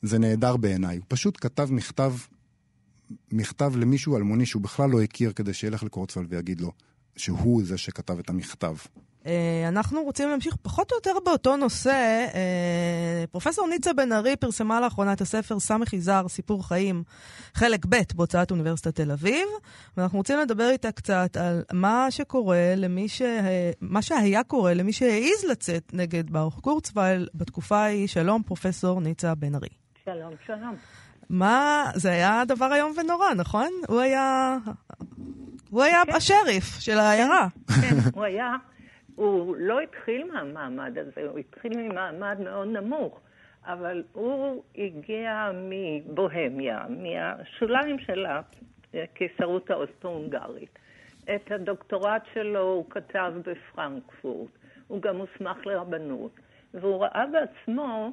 זה 0.02 0.20
נהדר 0.20 0.58
בעיניי. 0.58 0.98
הוא 0.98 1.06
פשוט 1.08 1.38
כתב 1.42 1.68
מכתב, 1.72 2.14
מכתב 3.32 3.76
למישהו 3.76 4.18
אלמוני 4.18 4.46
שהוא 4.46 4.62
בכלל 4.62 4.90
לא 4.90 5.02
הכיר, 5.02 5.32
כדי 5.32 5.54
שילך 5.54 5.84
לקורצווייל 5.84 6.28
ויגיד 6.32 6.62
לו 6.62 6.72
שהוא 7.16 7.64
זה 7.66 7.78
שכתב 7.78 8.20
את 8.20 8.30
המכתב. 8.30 8.76
אנחנו 9.68 10.02
רוצים 10.04 10.30
להמשיך 10.30 10.56
פחות 10.62 10.92
או 10.92 10.98
יותר 10.98 11.14
באותו 11.26 11.58
נושא. 11.58 12.26
פרופסור 13.32 13.68
ניצה 13.68 13.94
בן 13.94 14.12
ארי 14.12 14.36
פרסמה 14.36 14.82
לאחרונה 14.82 15.14
את 15.14 15.22
הספר 15.22 15.60
סמך 15.60 15.94
יזהר, 15.94 16.28
סיפור 16.28 16.68
חיים, 16.68 17.04
חלק 17.54 17.86
ב' 17.90 17.96
בהוצאת 18.16 18.52
אוניברסיטת 18.52 18.96
תל 18.96 19.12
אביב, 19.12 19.48
ואנחנו 19.98 20.18
רוצים 20.18 20.40
לדבר 20.40 20.70
איתה 20.70 20.92
קצת 20.92 21.38
על 21.38 21.64
מה 21.74 22.08
שקורה 22.10 22.74
למי 22.76 23.10
ש... 23.10 23.22
מה 23.82 24.02
שהיה 24.02 24.44
קורה 24.44 24.74
למי 24.74 24.94
שהעז 24.94 25.46
לצאת 25.50 25.92
נגד 25.94 26.30
ברוך 26.30 26.60
קורצווייל 26.60 27.28
בתקופה 27.36 27.78
ההיא. 27.78 28.08
שלום, 28.08 28.44
פרופסור 28.44 29.02
ניצה 29.02 29.36
בן 29.36 29.56
ארי. 29.56 29.70
שלום, 30.06 30.34
שלום. 30.46 30.76
מה, 31.30 31.86
זה 31.96 32.10
היה 32.10 32.44
דבר 32.48 32.74
איום 32.74 32.94
ונורא, 32.98 33.34
נכון? 33.34 33.70
הוא 33.88 34.00
היה... 34.00 34.58
הוא 35.70 35.84
היה 35.84 36.04
כן. 36.06 36.16
השריף 36.16 36.80
של 36.80 36.98
העיירה. 36.98 37.48
כן, 37.82 37.96
הוא 38.14 38.24
היה... 38.24 38.56
הוא 39.18 39.56
לא 39.60 39.80
התחיל 39.80 40.32
מהמעמד 40.34 40.98
הזה, 40.98 41.30
הוא 41.30 41.40
התחיל 41.40 41.72
ממעמד 41.78 42.38
מאוד 42.40 42.68
נמוך, 42.68 43.20
אבל 43.66 44.04
הוא 44.14 44.64
הגיע 44.78 45.52
מבוהמיה, 45.54 46.86
מהשוליים 46.90 48.00
של 48.00 48.26
הקיסרות 48.94 49.70
האוסטרו-הונגרית. 49.70 50.80
את 51.36 51.52
הדוקטורט 51.52 52.22
שלו 52.34 52.62
הוא 52.62 52.86
כתב 52.90 53.34
בפרנקפורט, 53.46 54.52
הוא 54.88 55.02
גם 55.02 55.18
הוסמך 55.18 55.66
לרבנות, 55.66 56.32
והוא 56.74 57.04
ראה 57.04 57.26
בעצמו 57.32 58.12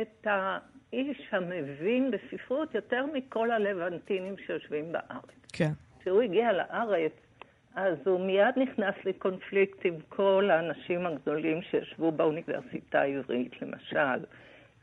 את 0.00 0.26
האיש 0.26 1.28
המבין 1.32 2.10
בספרות 2.10 2.74
יותר 2.74 3.06
מכל 3.12 3.50
הלבנטינים 3.50 4.34
שיושבים 4.46 4.92
בארץ. 4.92 5.46
כן. 5.52 5.72
כשהוא 6.00 6.22
הגיע 6.22 6.52
לארץ, 6.52 7.12
אז 7.76 7.96
הוא 8.04 8.26
מיד 8.26 8.54
נכנס 8.56 8.94
לקונפליקט 9.04 9.78
עם 9.84 9.94
כל 10.08 10.50
האנשים 10.52 11.06
הגדולים 11.06 11.60
שישבו 11.70 12.12
באוניברסיטה 12.12 13.00
העברית, 13.00 13.62
למשל, 13.62 14.24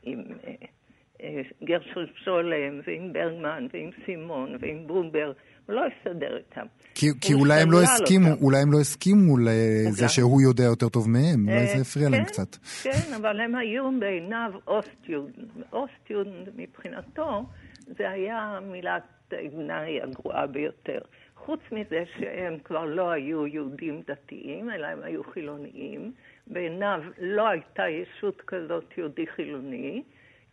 עם 0.02 0.22
אה, 0.46 1.42
גרשון 1.64 2.06
שולם, 2.24 2.80
ועם 2.86 3.12
ברגמן, 3.12 3.66
ועם 3.72 3.90
סימון, 4.06 4.56
ועם 4.60 4.86
בובר, 4.86 5.32
הוא 5.66 5.76
לא 5.76 5.82
הסתדר 5.86 6.36
איתם. 6.36 6.66
כי, 6.94 7.06
כי 7.20 7.34
אולי 7.34 7.60
הם 7.60 7.70
לא 7.70 7.82
הסכימו, 7.82 8.30
אותם. 8.30 8.44
אולי 8.44 8.58
הם 8.58 8.72
לא 8.72 8.80
הסכימו 8.80 9.38
לזה. 9.38 10.08
שהוא 10.08 10.42
יודע 10.42 10.64
יותר 10.64 10.88
טוב 10.88 11.08
מהם, 11.08 11.48
אולי 11.48 11.66
זה 11.66 11.74
אה, 11.74 11.80
הפריע 11.80 12.08
להם 12.08 12.24
כן, 12.24 12.28
קצת. 12.28 12.56
כן, 12.82 13.14
אבל 13.16 13.40
הם 13.40 13.54
היו 13.54 13.90
בעיניו 14.00 14.52
אוסטיודנט. 14.66 15.48
אוסטיודנט 15.72 16.48
מבחינתו 16.56 17.44
זה 17.86 18.10
היה 18.10 18.58
מילת 18.70 19.02
הגנאי 19.32 20.02
הגרועה 20.02 20.46
ביותר. 20.46 20.98
חוץ 21.46 21.60
מזה 21.72 22.04
שהם 22.18 22.58
כבר 22.64 22.84
לא 22.84 23.10
היו 23.10 23.46
יהודים 23.46 24.02
דתיים, 24.06 24.70
אלא 24.70 24.86
הם 24.86 25.02
היו 25.02 25.24
חילוניים. 25.24 26.12
בעיניו 26.46 27.02
לא 27.18 27.48
הייתה 27.48 27.88
ישות 27.88 28.42
כזאת 28.46 28.98
יהודי 28.98 29.26
חילוני, 29.26 30.02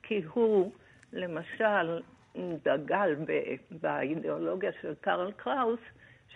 כי 0.04 0.21
הוא, 0.34 0.71
למשל, 1.13 2.01
דגל 2.63 3.15
באידיאולוגיה 3.71 4.71
של 4.82 4.93
קרל 5.01 5.32
קראוס, 5.32 5.80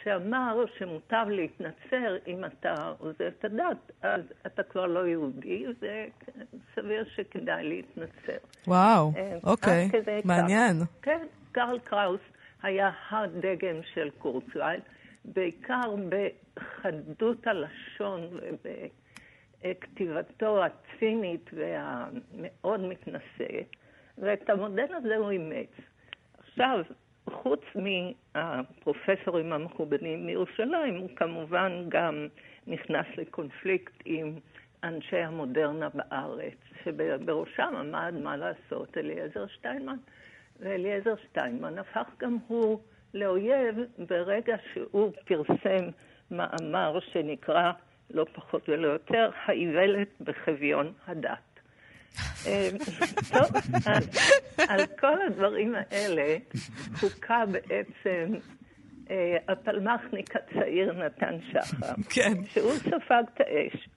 שאמר 0.03 0.65
שמוטב 0.77 1.25
להתנצר 1.29 2.15
אם 2.27 2.45
אתה 2.45 2.75
עוזב 2.97 3.21
את 3.21 3.45
הדת, 3.45 3.91
אז 4.01 4.21
אתה 4.45 4.63
כבר 4.63 4.85
לא 4.85 5.07
יהודי, 5.07 5.65
וסביר 5.67 7.05
שכדאי 7.15 7.63
להתנצר. 7.63 8.37
וואו, 8.67 9.11
אה, 9.15 9.37
אוקיי, 9.43 9.89
כדי 9.91 10.21
כך. 10.21 10.25
מעניין. 10.25 10.77
כן, 11.01 11.25
קרל 11.51 11.79
קראוס 11.79 12.21
היה 12.65 12.91
הדגם 13.10 13.75
של 13.93 14.10
קורצווייל, 14.17 14.80
בעיקר 15.25 15.95
בחדות 16.10 17.47
הלשון 17.47 18.39
ובכתיבתו 19.62 20.63
הצינית 20.63 21.49
והמאוד 21.54 22.80
מתנשאת, 22.80 23.75
ואת 24.17 24.49
המודל 24.49 24.93
הזה 24.95 25.15
הוא 25.15 25.32
אימץ. 25.32 25.69
עכשיו, 26.38 26.80
חוץ 27.30 27.62
מהפרופסורים 27.75 29.54
המכובדים 29.54 30.25
מירושלים, 30.25 30.97
הוא 30.97 31.10
כמובן 31.15 31.86
גם 31.89 32.28
נכנס 32.67 33.06
לקונפליקט 33.17 33.93
עם 34.06 34.36
אנשי 34.84 35.17
המודרנה 35.17 35.89
בארץ, 35.89 36.58
שבראשם 36.84 37.73
עמד, 37.80 38.13
מה 38.23 38.38
לעשות, 38.38 38.97
אליעזר 38.97 39.47
שטיינמן. 39.47 39.97
ואליעזר 40.59 41.15
שטיינמן 41.23 41.77
הפך 41.77 42.09
גם 42.19 42.37
הוא 42.47 42.79
לאויב 43.13 43.75
ברגע 44.09 44.55
שהוא 44.73 45.11
פרסם 45.25 45.89
מאמר 46.31 46.99
שנקרא, 46.99 47.71
לא 48.09 48.25
פחות 48.33 48.69
ולא 48.69 48.87
יותר, 48.87 49.29
האיוולת 49.45 50.07
בחביון 50.21 50.93
הדת. 51.07 51.59
אה, 52.47 52.69
טוב, 53.33 53.55
אז 53.85 54.09
על 54.69 54.85
כל 54.99 55.21
הדברים 55.27 55.75
האלה 55.75 56.37
הוכה 57.01 57.43
בעצם 57.45 58.33
אה, 59.09 59.37
הפלמחניק 59.47 60.35
הצעיר 60.35 60.93
נתן 60.93 61.37
שחר, 61.51 61.93
כן. 62.09 62.45
שהוא 62.45 62.71
ספג 62.71 63.23
את 63.33 63.41
האש. 63.41 63.89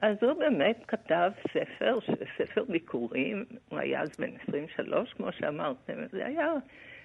אז 0.00 0.16
הוא 0.22 0.32
באמת 0.32 0.84
כתב 0.88 1.30
ספר, 1.52 1.98
ספר 2.38 2.64
ביקורים, 2.68 3.44
הוא 3.68 3.78
היה 3.78 4.02
אז 4.02 4.08
בן 4.18 4.30
23, 4.48 5.12
כמו 5.12 5.32
שאמרתם, 5.32 6.06
זה 6.12 6.26
היה, 6.26 6.52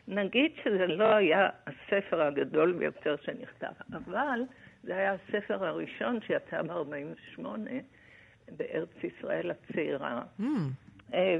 נגיד 0.07 0.51
שזה 0.63 0.87
לא 0.87 1.15
היה 1.15 1.49
הספר 1.67 2.21
הגדול 2.21 2.71
ביותר 2.71 3.15
שנכתב, 3.21 3.73
אבל 3.93 4.39
זה 4.83 4.95
היה 4.95 5.13
הספר 5.13 5.65
הראשון 5.65 6.19
שיצא 6.27 6.61
ב-48 6.61 7.41
בארץ 8.57 9.03
ישראל 9.03 9.51
הצעירה. 9.51 10.21
Mm, 10.39 10.43
אה, 11.13 11.39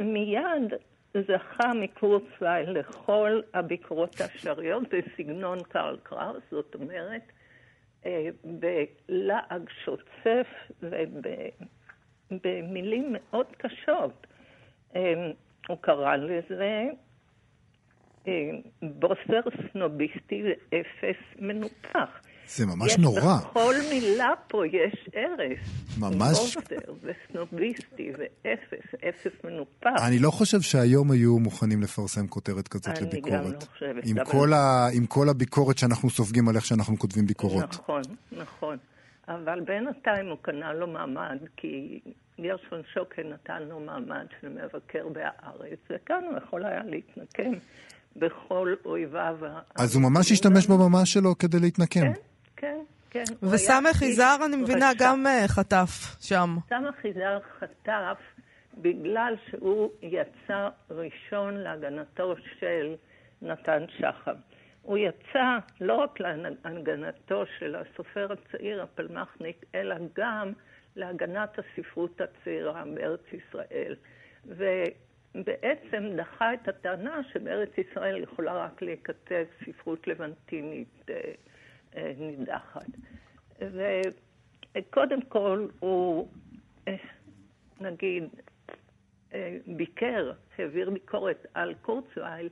ומיד 0.00 0.72
זכה 1.14 1.74
מקורצווייל 1.74 2.70
לכל 2.70 3.40
הביקורות 3.54 4.20
האפשריות 4.20 4.82
בסגנון 4.88 5.58
קרל 5.62 5.96
קראוס, 6.02 6.42
זאת 6.50 6.74
אומרת, 6.74 7.22
בלעג 8.44 9.70
שוצף 9.84 10.46
ובמילים 12.30 13.12
מאוד 13.12 13.46
קשות. 13.56 14.26
אה, 14.96 15.30
הוא 15.68 15.78
קרא 15.80 16.16
לזה 16.16 16.88
אה, 18.28 18.50
בוסר 18.82 19.40
סנוביסטי 19.72 20.42
ואפס 20.44 21.16
מנופח. 21.38 22.20
זה 22.56 22.66
ממש 22.66 22.92
יש 22.92 22.98
נורא. 22.98 23.36
בכל 23.50 23.74
מילה 23.90 24.30
פה 24.48 24.66
יש 24.66 25.08
הרס. 25.14 25.98
ממש. 25.98 26.56
וסנוביסטי 27.02 28.12
ואפס, 28.18 28.94
אפס 29.08 29.32
מנופח. 29.44 30.06
אני 30.06 30.18
לא 30.18 30.30
חושב 30.30 30.60
שהיום 30.60 31.10
היו 31.10 31.38
מוכנים 31.38 31.82
לפרסם 31.82 32.26
כותרת 32.26 32.68
כזאת 32.68 32.88
אני 32.88 32.96
גם 33.00 33.06
לביקורת. 33.06 33.44
לא 33.62 33.66
חושבת, 33.72 34.02
עם 34.06 34.16
כל 34.24 34.52
ה- 34.52 34.88
עם 34.92 35.06
כל 35.06 35.28
הביקורת 35.28 35.78
שאנחנו 35.78 36.10
סופגים 36.10 36.48
על 36.48 36.56
איך 36.56 36.64
שאנחנו 36.66 36.98
כותבים 36.98 37.26
ביקורות. 37.26 37.64
נכון, 37.74 38.02
נכון. 38.32 38.76
אבל 39.28 39.60
בינתיים 39.60 40.26
הוא 40.28 40.36
קנה 40.42 40.72
לו 40.72 40.86
מעמד, 40.86 41.38
כי 41.56 42.00
גרשון 42.40 42.80
שוקן 42.94 43.22
נתן 43.32 43.62
לו 43.62 43.80
מעמד 43.80 44.26
של 44.40 44.48
מבקר 44.48 45.08
בהארץ, 45.12 45.78
וכאן 45.90 46.22
הוא 46.30 46.38
יכול 46.38 46.64
היה 46.64 46.80
להתנקם 46.84 47.52
בכל 48.16 48.74
אויביו. 48.84 49.36
אז 49.74 49.94
הוא 49.94 50.02
ממש 50.02 50.32
השתמש 50.32 50.66
בבמה 50.66 51.06
שלו 51.06 51.38
כדי 51.38 51.58
להתנקם. 51.60 52.00
כן, 52.00 52.12
כן, 52.62 52.78
כן. 53.10 53.24
וסמך 53.42 54.02
יזהר, 54.02 54.36
אני 54.46 54.56
מבינה, 54.56 54.90
רשע. 54.90 55.04
גם 55.04 55.26
אה, 55.26 55.48
חטף 55.48 56.16
שם. 56.20 56.56
סמך 56.68 57.04
יזהר 57.04 57.38
חטף 57.58 58.18
בגלל 58.78 59.34
שהוא 59.50 59.90
יצא 60.02 60.68
ראשון 60.90 61.54
להגנתו 61.54 62.34
של 62.58 62.94
נתן 63.42 63.84
שחם. 63.98 64.34
הוא 64.82 64.98
יצא 64.98 65.58
לא 65.80 65.94
רק 65.94 66.20
להגנתו 66.20 67.44
של 67.58 67.76
הסופר 67.76 68.28
הצעיר, 68.32 68.82
הפלמחניק, 68.82 69.64
אלא 69.74 69.96
גם 70.16 70.52
להגנת 70.96 71.58
הספרות 71.58 72.20
הצעירה 72.20 72.84
בארץ 72.94 73.24
ישראל. 73.32 73.94
ובעצם 74.46 76.16
דחה 76.16 76.54
את 76.54 76.68
הטענה 76.68 77.20
שבארץ 77.32 77.70
ישראל 77.78 78.22
יכולה 78.22 78.64
רק 78.64 78.82
להיכתב 78.82 79.44
ספרות 79.64 80.06
לבנטינית 80.06 81.10
אה, 81.10 81.14
נידחת. 82.18 82.86
וקודם 83.60 85.22
כל 85.22 85.66
הוא, 85.80 86.28
אה, 86.88 86.96
נגיד, 87.80 88.24
אה, 89.34 89.56
ביקר, 89.66 90.32
העביר 90.58 90.90
ביקורת 90.90 91.46
על 91.54 91.74
קורצווייל, 91.82 92.48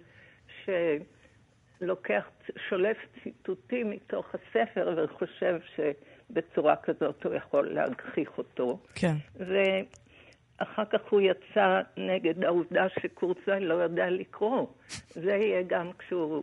שלוקח, 0.65 2.31
שולף 2.69 2.97
ציטוטים 3.23 3.91
מתוך 3.91 4.35
הספר 4.35 4.95
וחושב 4.97 5.61
שבצורה 5.77 6.77
כזאת 6.77 7.25
הוא 7.25 7.35
יכול 7.35 7.69
להגחיך 7.69 8.39
אותו. 8.39 8.79
כן. 8.95 9.15
ואחר 9.39 10.85
כך 10.85 11.01
הוא 11.11 11.21
יצא 11.21 11.81
נגד 11.97 12.45
העובדה 12.45 12.87
שקורצווייל 12.89 13.63
לא 13.63 13.75
יודע 13.75 14.11
לקרוא. 14.11 14.67
זה 15.09 15.31
יהיה 15.31 15.63
גם 15.63 15.91
כשהוא 15.99 16.43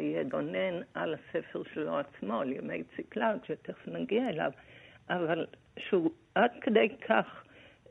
יגונן 0.00 0.80
על 0.94 1.14
הספר 1.14 1.62
שלו 1.74 1.98
עצמו, 1.98 2.40
על 2.40 2.52
ימי 2.52 2.82
ציקלג, 2.96 3.38
שתכף 3.46 3.88
נגיע 3.88 4.28
אליו, 4.28 4.50
אבל 5.10 5.46
שהוא 5.78 6.10
עד 6.34 6.50
כדי 6.60 6.88
כך 7.08 7.44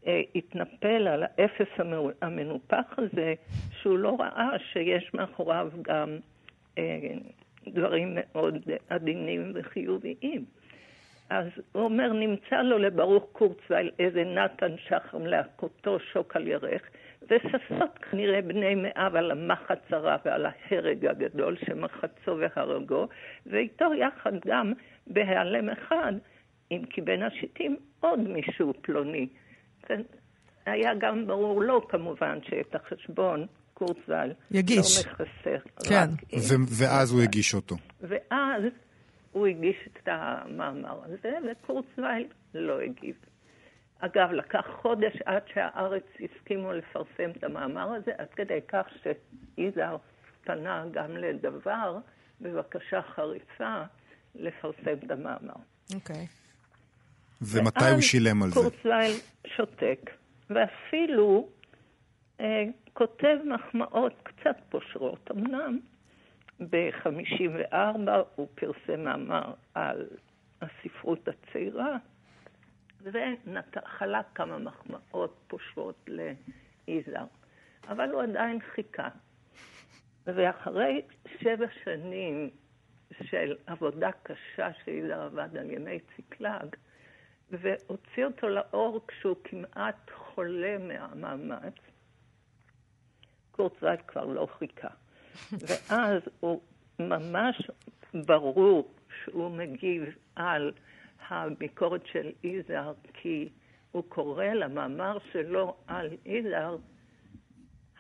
אה, 0.07 0.21
התנפל 0.35 1.07
על 1.07 1.23
האפס 1.23 1.67
המנופח 2.21 2.93
הזה, 2.97 3.33
שהוא 3.81 3.97
לא 3.99 4.17
ראה 4.19 4.49
שיש 4.71 5.13
מאחוריו 5.13 5.69
גם 5.81 6.17
אה, 6.77 6.99
דברים 7.67 8.17
מאוד 8.17 8.57
עדינים 8.89 9.51
וחיוביים. 9.55 10.45
אז 11.29 11.45
הוא 11.71 11.83
אומר, 11.83 12.13
נמצא 12.13 12.61
לו 12.61 12.77
לברוך 12.77 13.23
קורצווייל 13.31 13.91
איזה 13.99 14.23
נתן 14.23 14.77
שחם 14.77 15.25
להכותו 15.25 15.99
שוק 15.99 16.35
על 16.35 16.47
ירך, 16.47 16.81
וששות 17.21 17.99
כנראה 18.11 18.41
בני 18.41 18.75
מאב 18.75 19.15
על 19.15 19.31
המחץ 19.31 19.79
הרע 19.89 20.15
ועל 20.25 20.45
ההרג 20.45 21.05
הגדול 21.05 21.57
שמחצו 21.65 22.37
והרגו, 22.39 23.07
ואיתו 23.45 23.93
יחד 23.93 24.31
גם 24.45 24.73
בהיעלם 25.07 25.69
אחד, 25.69 26.13
אם 26.71 26.81
כי 26.89 27.01
בין 27.01 27.23
השיטים 27.23 27.75
עוד 27.99 28.19
מישהו 28.19 28.73
פלוני. 28.81 29.27
כן, 29.81 30.01
היה 30.65 30.93
גם 30.99 31.27
ברור 31.27 31.61
לו 31.61 31.87
כמובן 31.87 32.39
שאת 32.43 32.75
החשבון 32.75 33.45
קורצווייל 33.73 34.33
יגיש. 34.51 35.05
לא 35.05 35.11
מחסר. 35.11 35.57
כן. 35.89 36.07
ו- 36.33 36.79
ואז 36.79 37.11
הוא 37.11 37.21
הגיש 37.21 37.53
אותו. 37.53 37.75
ואז 38.01 38.63
הוא 39.31 39.47
הגיש 39.47 39.75
את 39.87 40.07
המאמר 40.07 40.99
הזה, 41.05 41.31
וקורצווייל 41.51 42.27
לא 42.53 42.79
הגיב. 42.79 43.15
אגב, 44.01 44.31
לקח 44.31 44.65
חודש 44.81 45.13
עד 45.25 45.41
שהארץ 45.53 46.03
הסכימו 46.19 46.73
לפרסם 46.73 47.31
את 47.37 47.43
המאמר 47.43 47.93
הזה, 47.93 48.11
עד 48.17 48.27
כדי 48.35 48.59
כך 48.67 48.85
שיזהר 49.03 49.97
פנה 50.43 50.85
גם 50.91 51.17
לדבר 51.17 51.97
בבקשה 52.41 53.01
חריפה 53.01 53.81
לפרסם 54.35 55.05
את 55.05 55.11
המאמר. 55.11 55.55
אוקיי. 55.95 56.27
ומתי 57.41 57.89
הוא 57.91 58.01
שילם 58.01 58.43
על 58.43 58.49
זה? 58.49 58.55
קורצווייל 58.55 59.11
שותק, 59.47 60.09
ואפילו 60.49 61.49
אה, 62.39 62.63
כותב 62.93 63.37
מחמאות 63.45 64.13
קצת 64.23 64.55
פושרות 64.69 65.31
אמנם. 65.31 65.79
ב-54 66.69 67.75
הוא 68.35 68.47
פרסם 68.55 69.03
מאמר 69.03 69.53
על 69.73 70.07
הספרות 70.61 71.27
הצעירה, 71.27 71.97
וחלק 73.03 74.25
כמה 74.35 74.57
מחמאות 74.57 75.35
פושרות 75.47 76.09
ליזהר. 76.87 77.25
אבל 77.87 78.09
הוא 78.09 78.21
עדיין 78.21 78.59
חיכה. 78.59 79.09
ואחרי 80.25 81.01
שבע 81.39 81.65
שנים 81.83 82.49
של 83.23 83.55
עבודה 83.65 84.09
קשה 84.23 84.69
שיזהר 84.83 85.21
עבד 85.21 85.57
על 85.57 85.71
ימי 85.71 85.99
ציקלג, 86.15 86.75
והוציא 87.51 88.25
אותו 88.25 88.49
לאור 88.49 89.01
כשהוא 89.07 89.35
כמעט 89.43 90.11
חולה 90.15 90.77
מהמאמץ, 90.77 91.75
קורצווייל 93.51 93.97
כבר 94.07 94.25
לא 94.25 94.47
חיכה. 94.59 94.87
ואז 95.67 96.21
הוא 96.39 96.61
ממש 96.99 97.71
ברור 98.13 98.93
שהוא 99.23 99.51
מגיב 99.51 100.03
על 100.35 100.71
הביקורת 101.29 102.01
של 102.11 102.31
יזהר, 102.43 102.93
כי 103.13 103.49
הוא 103.91 104.03
קורא 104.09 104.45
למאמר 104.45 105.17
שלו 105.31 105.75
על 105.87 106.09
יזהר 106.25 106.77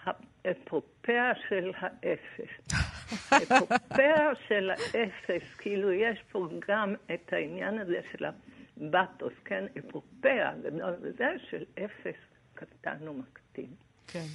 האפופאה 0.03 1.31
של 1.49 1.71
האפס. 1.77 2.51
האפופאה 3.31 4.31
של 4.47 4.69
האפס, 4.69 5.53
כאילו 5.57 5.91
יש 5.91 6.23
פה 6.31 6.47
גם 6.67 6.95
את 7.13 7.33
העניין 7.33 7.79
הזה 7.79 7.99
של 8.11 8.25
הבטוס, 8.25 9.33
כן? 9.45 9.65
אפופאה 9.79 10.51
גדול 10.63 10.93
וזה 11.01 11.27
של 11.49 11.63
אפס 11.73 12.19
קטן 12.53 13.07
ומקטין. 13.07 13.69
כן. 14.07 14.25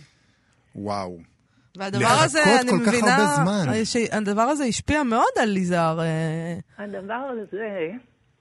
וואו. 0.75 1.19
והדבר 1.77 2.17
הזה, 2.25 2.41
אני 2.61 2.73
מבינה, 2.73 3.17
הדבר 4.13 4.43
הזה 4.43 4.65
השפיע 4.65 5.03
מאוד 5.03 5.33
על 5.43 5.57
יזהר. 5.57 6.01
אה, 6.01 6.59
הדבר 6.79 7.15
הזה, 7.15 7.91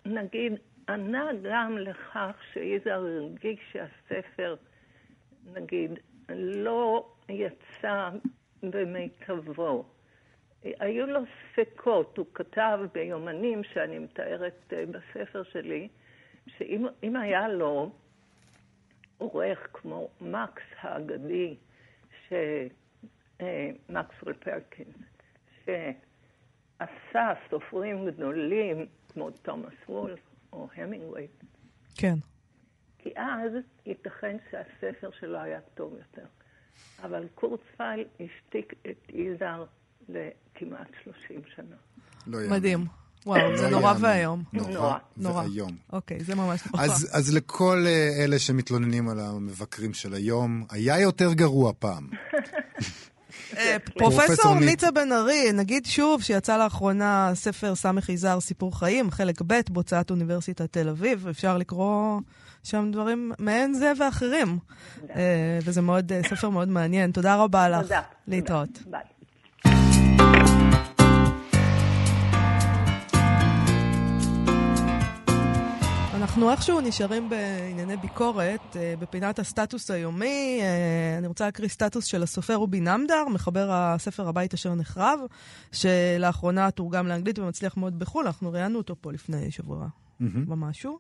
נגיד, 0.06 0.54
ענה 0.90 1.30
גם 1.44 1.78
לכך 1.78 2.36
שיזהר 2.54 3.06
הרגיש 3.06 3.60
שהספר, 3.72 4.56
נגיד, 5.54 5.92
לא 6.30 7.10
יצא 7.30 8.10
במיטבו. 8.64 9.86
היו 10.64 11.06
לו 11.08 11.20
ספקות, 11.52 12.18
הוא 12.18 12.26
כתב 12.34 12.80
ביומנים 12.94 13.64
שאני 13.64 14.00
מתארת 14.00 14.74
אה, 14.74 14.84
בספר 14.86 15.44
שלי, 15.44 15.88
שאם 16.48 16.86
אם 17.04 17.16
היה 17.16 17.48
לו 17.48 17.92
עורך 19.18 19.68
כמו 19.74 20.10
מקס 20.22 20.64
האגדי, 20.82 21.56
ש... 22.28 22.34
אה, 23.42 23.70
מקסוול 23.90 24.34
פרקינס, 24.34 24.96
שעשה 25.66 27.34
סופרים 27.50 28.10
גדולים 28.10 28.86
כמו 29.16 29.32
תומאס 29.32 29.74
וולף 29.90 30.20
או 30.54 30.68
המינגווי, 30.76 31.28
כן. 31.96 32.16
כי 33.00 33.10
אז 33.16 33.52
ייתכן 33.86 34.38
שהספר 34.52 35.10
שלו 35.20 35.40
היה 35.40 35.60
טוב 35.76 35.94
יותר. 35.94 36.26
אבל 37.04 37.28
קורצווייל 37.36 38.08
השתיק 38.14 38.74
את 38.90 39.10
יזהר 39.14 39.66
לכמעט 40.10 40.88
30 41.04 41.42
שנה. 41.56 41.76
לא 42.28 42.38
יאמן. 42.38 42.56
מדהים. 42.56 42.86
וואו, 43.26 43.58
זה 43.58 43.64
לא 43.64 43.70
נורא 43.70 43.94
יאמן. 43.94 44.04
ואיום. 44.04 44.44
נורא 44.54 44.72
נורא. 44.72 44.98
נורא. 45.18 45.44
ואיום. 45.44 45.78
אוקיי, 45.94 46.24
זה 46.24 46.36
ממש 46.36 46.68
נורא. 46.68 46.86
אז, 46.86 47.10
אז 47.14 47.36
לכל 47.36 47.84
אה, 47.88 48.24
אלה 48.24 48.40
שמתלוננים 48.40 49.10
על 49.10 49.20
המבקרים 49.20 49.94
של 49.94 50.14
היום, 50.14 50.66
היה 50.70 51.00
יותר 51.00 51.34
גרוע 51.34 51.74
פעם. 51.80 52.10
אה, 53.58 53.78
פרופסור 53.98 54.26
פרופסור 54.26 54.56
ניצה. 54.60 54.92
בן 54.92 55.12
ארי, 55.12 55.52
נגיד 55.54 55.86
שוב 55.86 56.22
שיצא 56.22 56.58
לאחרונה 56.58 57.32
ספר 57.34 57.76
סמך 57.76 58.10
יזהר 58.10 58.40
סיפור 58.40 58.80
חיים, 58.80 59.12
חלק 59.12 59.42
ב' 59.48 59.60
בהוצאת 59.70 60.12
אוניברסיטת 60.12 60.74
תל 60.74 60.90
אביב, 60.90 61.28
אפשר 61.28 61.58
לקרוא 61.58 62.20
שם 62.64 62.90
דברים 62.92 63.32
מעין 63.40 63.74
זה 63.74 63.92
ואחרים. 64.00 64.60
אה, 65.16 65.60
וזה 65.66 65.82
אה, 66.12 66.22
ספר 66.30 66.50
מאוד 66.50 66.68
מעניין. 66.68 67.12
תודה 67.12 67.36
רבה 67.36 67.70
לך. 67.70 67.82
תודה. 67.82 68.02
להתראות. 68.28 68.80
ביי. 68.86 69.15
אנחנו 76.26 76.52
איכשהו 76.52 76.82
נשארים 76.82 77.30
בענייני 77.30 77.98
ביקורת, 77.98 78.76
אה, 78.76 78.94
בפינת 79.00 79.40
הסטטוס 79.40 79.92
היומי. 79.92 80.60
אה, 80.62 81.16
אני 81.18 81.28
רוצה 81.28 81.46
להקריא 81.46 81.70
סטטוס 81.70 82.06
של 82.06 82.24
הסופר 82.24 82.56
רובי 82.56 82.80
נמדר, 82.80 83.26
מחבר 83.34 83.68
הספר 83.72 84.28
הבית 84.28 84.54
אשר 84.54 84.74
נחרב, 84.76 85.20
שלאחרונה 85.72 86.72
תורגם 86.72 87.08
לאנגלית 87.08 87.40
ומצליח 87.40 87.78
מאוד 87.78 88.00
בחו"ל. 88.00 88.26
אנחנו 88.28 88.52
ראיינו 88.52 88.78
אותו 88.78 88.96
פה 89.02 89.12
לפני 89.12 89.52
שבוע 89.52 89.88
ומשהו. 90.48 91.00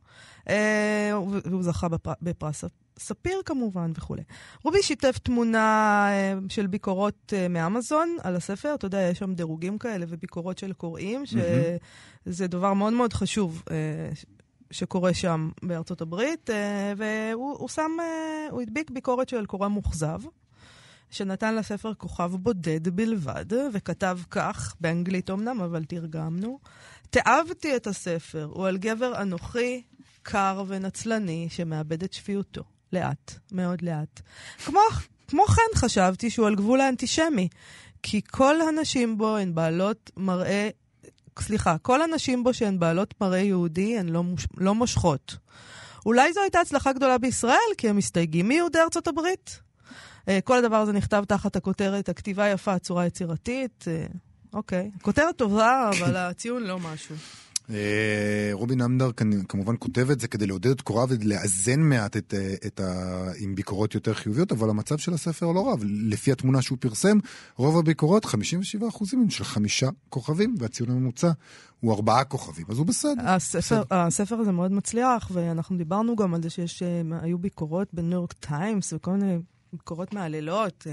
אה, 0.49 1.11
והוא 1.45 1.63
זכה 1.63 1.87
בפר- 1.89 2.13
בפרס 2.21 2.63
ספיר 2.99 3.41
כמובן 3.45 3.91
וכולי. 3.97 4.23
רובי 4.63 4.83
שיתף 4.83 5.17
תמונה 5.23 6.07
של 6.49 6.67
ביקורות 6.67 7.33
מאמזון 7.49 8.17
על 8.23 8.35
הספר. 8.35 8.73
אתה 8.75 8.85
יודע, 8.85 9.01
יש 9.01 9.19
שם 9.19 9.33
דירוגים 9.33 9.77
כאלה 9.77 10.05
וביקורות 10.09 10.57
של 10.57 10.73
קוראים, 10.73 11.25
שזה 11.25 12.47
דבר 12.47 12.73
מאוד 12.73 12.93
מאוד 12.93 13.13
חשוב. 13.13 13.63
שקורה 14.71 15.13
שם 15.13 15.49
בארצות 15.63 16.01
הברית, 16.01 16.49
אה, 16.49 16.93
והוא 16.97 17.57
הוא 17.59 17.69
שם, 17.69 17.91
אה, 17.99 18.47
הוא 18.51 18.61
הדביק 18.61 18.91
ביקורת 18.91 19.29
של 19.29 19.45
קורא 19.45 19.67
מוכזב, 19.67 20.19
שנתן 21.09 21.55
לספר 21.55 21.93
כוכב 21.93 22.31
בודד 22.35 22.89
בלבד, 22.89 23.45
וכתב 23.73 24.19
כך, 24.31 24.75
באנגלית 24.81 25.29
אמנם, 25.29 25.61
אבל 25.61 25.83
תרגמנו: 25.83 26.59
תיעבתי 27.09 27.75
את 27.75 27.87
הספר, 27.87 28.49
הוא 28.53 28.67
על 28.67 28.77
גבר 28.77 29.21
אנוכי, 29.21 29.83
קר 30.23 30.63
ונצלני, 30.67 31.47
שמאבד 31.49 32.03
את 32.03 32.13
שפיותו. 32.13 32.63
לאט, 32.93 33.33
מאוד 33.51 33.81
לאט. 33.81 34.21
כמו, 34.65 34.79
כמו 35.27 35.45
כן 35.45 35.79
חשבתי 35.79 36.29
שהוא 36.29 36.47
על 36.47 36.55
גבול 36.55 36.81
האנטישמי, 36.81 37.47
כי 38.03 38.21
כל 38.31 38.55
הנשים 38.61 39.17
בו 39.17 39.37
הן 39.37 39.55
בעלות 39.55 40.11
מראה 40.17 40.69
סליחה, 41.39 41.77
כל 41.77 42.01
הנשים 42.01 42.43
בו 42.43 42.53
שהן 42.53 42.79
בעלות 42.79 43.13
מראה 43.21 43.39
יהודי 43.39 43.99
הן 43.99 44.09
לא, 44.09 44.23
מוש... 44.23 44.47
לא 44.57 44.75
מושכות. 44.75 45.37
אולי 46.05 46.33
זו 46.33 46.41
הייתה 46.41 46.59
הצלחה 46.59 46.93
גדולה 46.93 47.17
בישראל, 47.17 47.71
כי 47.77 47.89
הם 47.89 47.97
מסתייגים 47.97 48.47
מיהודי 48.47 48.79
ארצות 48.79 49.07
הברית. 49.07 49.59
אה, 50.27 50.39
כל 50.43 50.57
הדבר 50.57 50.75
הזה 50.75 50.91
נכתב 50.91 51.23
תחת 51.27 51.55
הכותרת, 51.55 52.09
הכתיבה 52.09 52.47
יפה, 52.47 52.73
הצורה 52.73 53.05
יצירתית. 53.05 53.85
אה, 53.87 54.05
אוקיי. 54.53 54.91
כותרת 55.01 55.37
טובה, 55.37 55.89
אבל 55.89 56.15
הציון 56.17 56.63
לא 56.63 56.79
משהו. 56.79 57.15
אה, 57.69 58.49
רובין 58.51 58.81
אמדר 58.81 59.11
כמובן 59.47 59.75
כותב 59.79 60.11
את 60.11 60.19
זה 60.19 60.27
כדי 60.27 60.47
לעודד 60.47 60.71
את 60.71 60.81
קוראיו 60.81 61.09
ולאזן 61.09 61.79
מעט 61.79 62.17
את, 62.17 62.33
אה, 62.33 62.53
את 62.65 62.79
ה... 62.79 63.31
עם 63.39 63.55
ביקורות 63.55 63.95
יותר 63.95 64.13
חיוביות, 64.13 64.51
אבל 64.51 64.69
המצב 64.69 64.97
של 64.97 65.13
הספר 65.13 65.51
לא 65.51 65.67
רע. 65.67 65.75
לפי 65.81 66.31
התמונה 66.31 66.61
שהוא 66.61 66.77
פרסם, 66.81 67.17
רוב 67.55 67.77
הביקורות, 67.77 68.25
57 68.25 68.87
אחוזים 68.87 69.21
הם 69.21 69.29
של 69.29 69.43
חמישה 69.43 69.89
כוכבים, 70.09 70.55
והציון 70.59 70.89
הממוצע 70.89 71.31
הוא 71.79 71.93
ארבעה 71.93 72.23
כוכבים, 72.23 72.65
אז 72.69 72.77
הוא 72.77 72.85
בסדר. 72.85 73.21
הספר, 73.25 73.83
הספר 73.91 74.35
הזה 74.35 74.51
מאוד 74.51 74.71
מצליח, 74.71 75.31
ואנחנו 75.33 75.77
דיברנו 75.77 76.15
גם 76.15 76.33
על 76.33 76.43
זה 76.43 76.49
שיש, 76.49 76.83
אה, 76.83 77.01
ביקורות 77.39 77.87
בניו 77.93 78.11
יורק 78.11 78.33
טיימס 78.33 78.93
וכל 78.93 79.11
מיני 79.11 79.37
ביקורות 79.73 80.13
מהללות. 80.13 80.87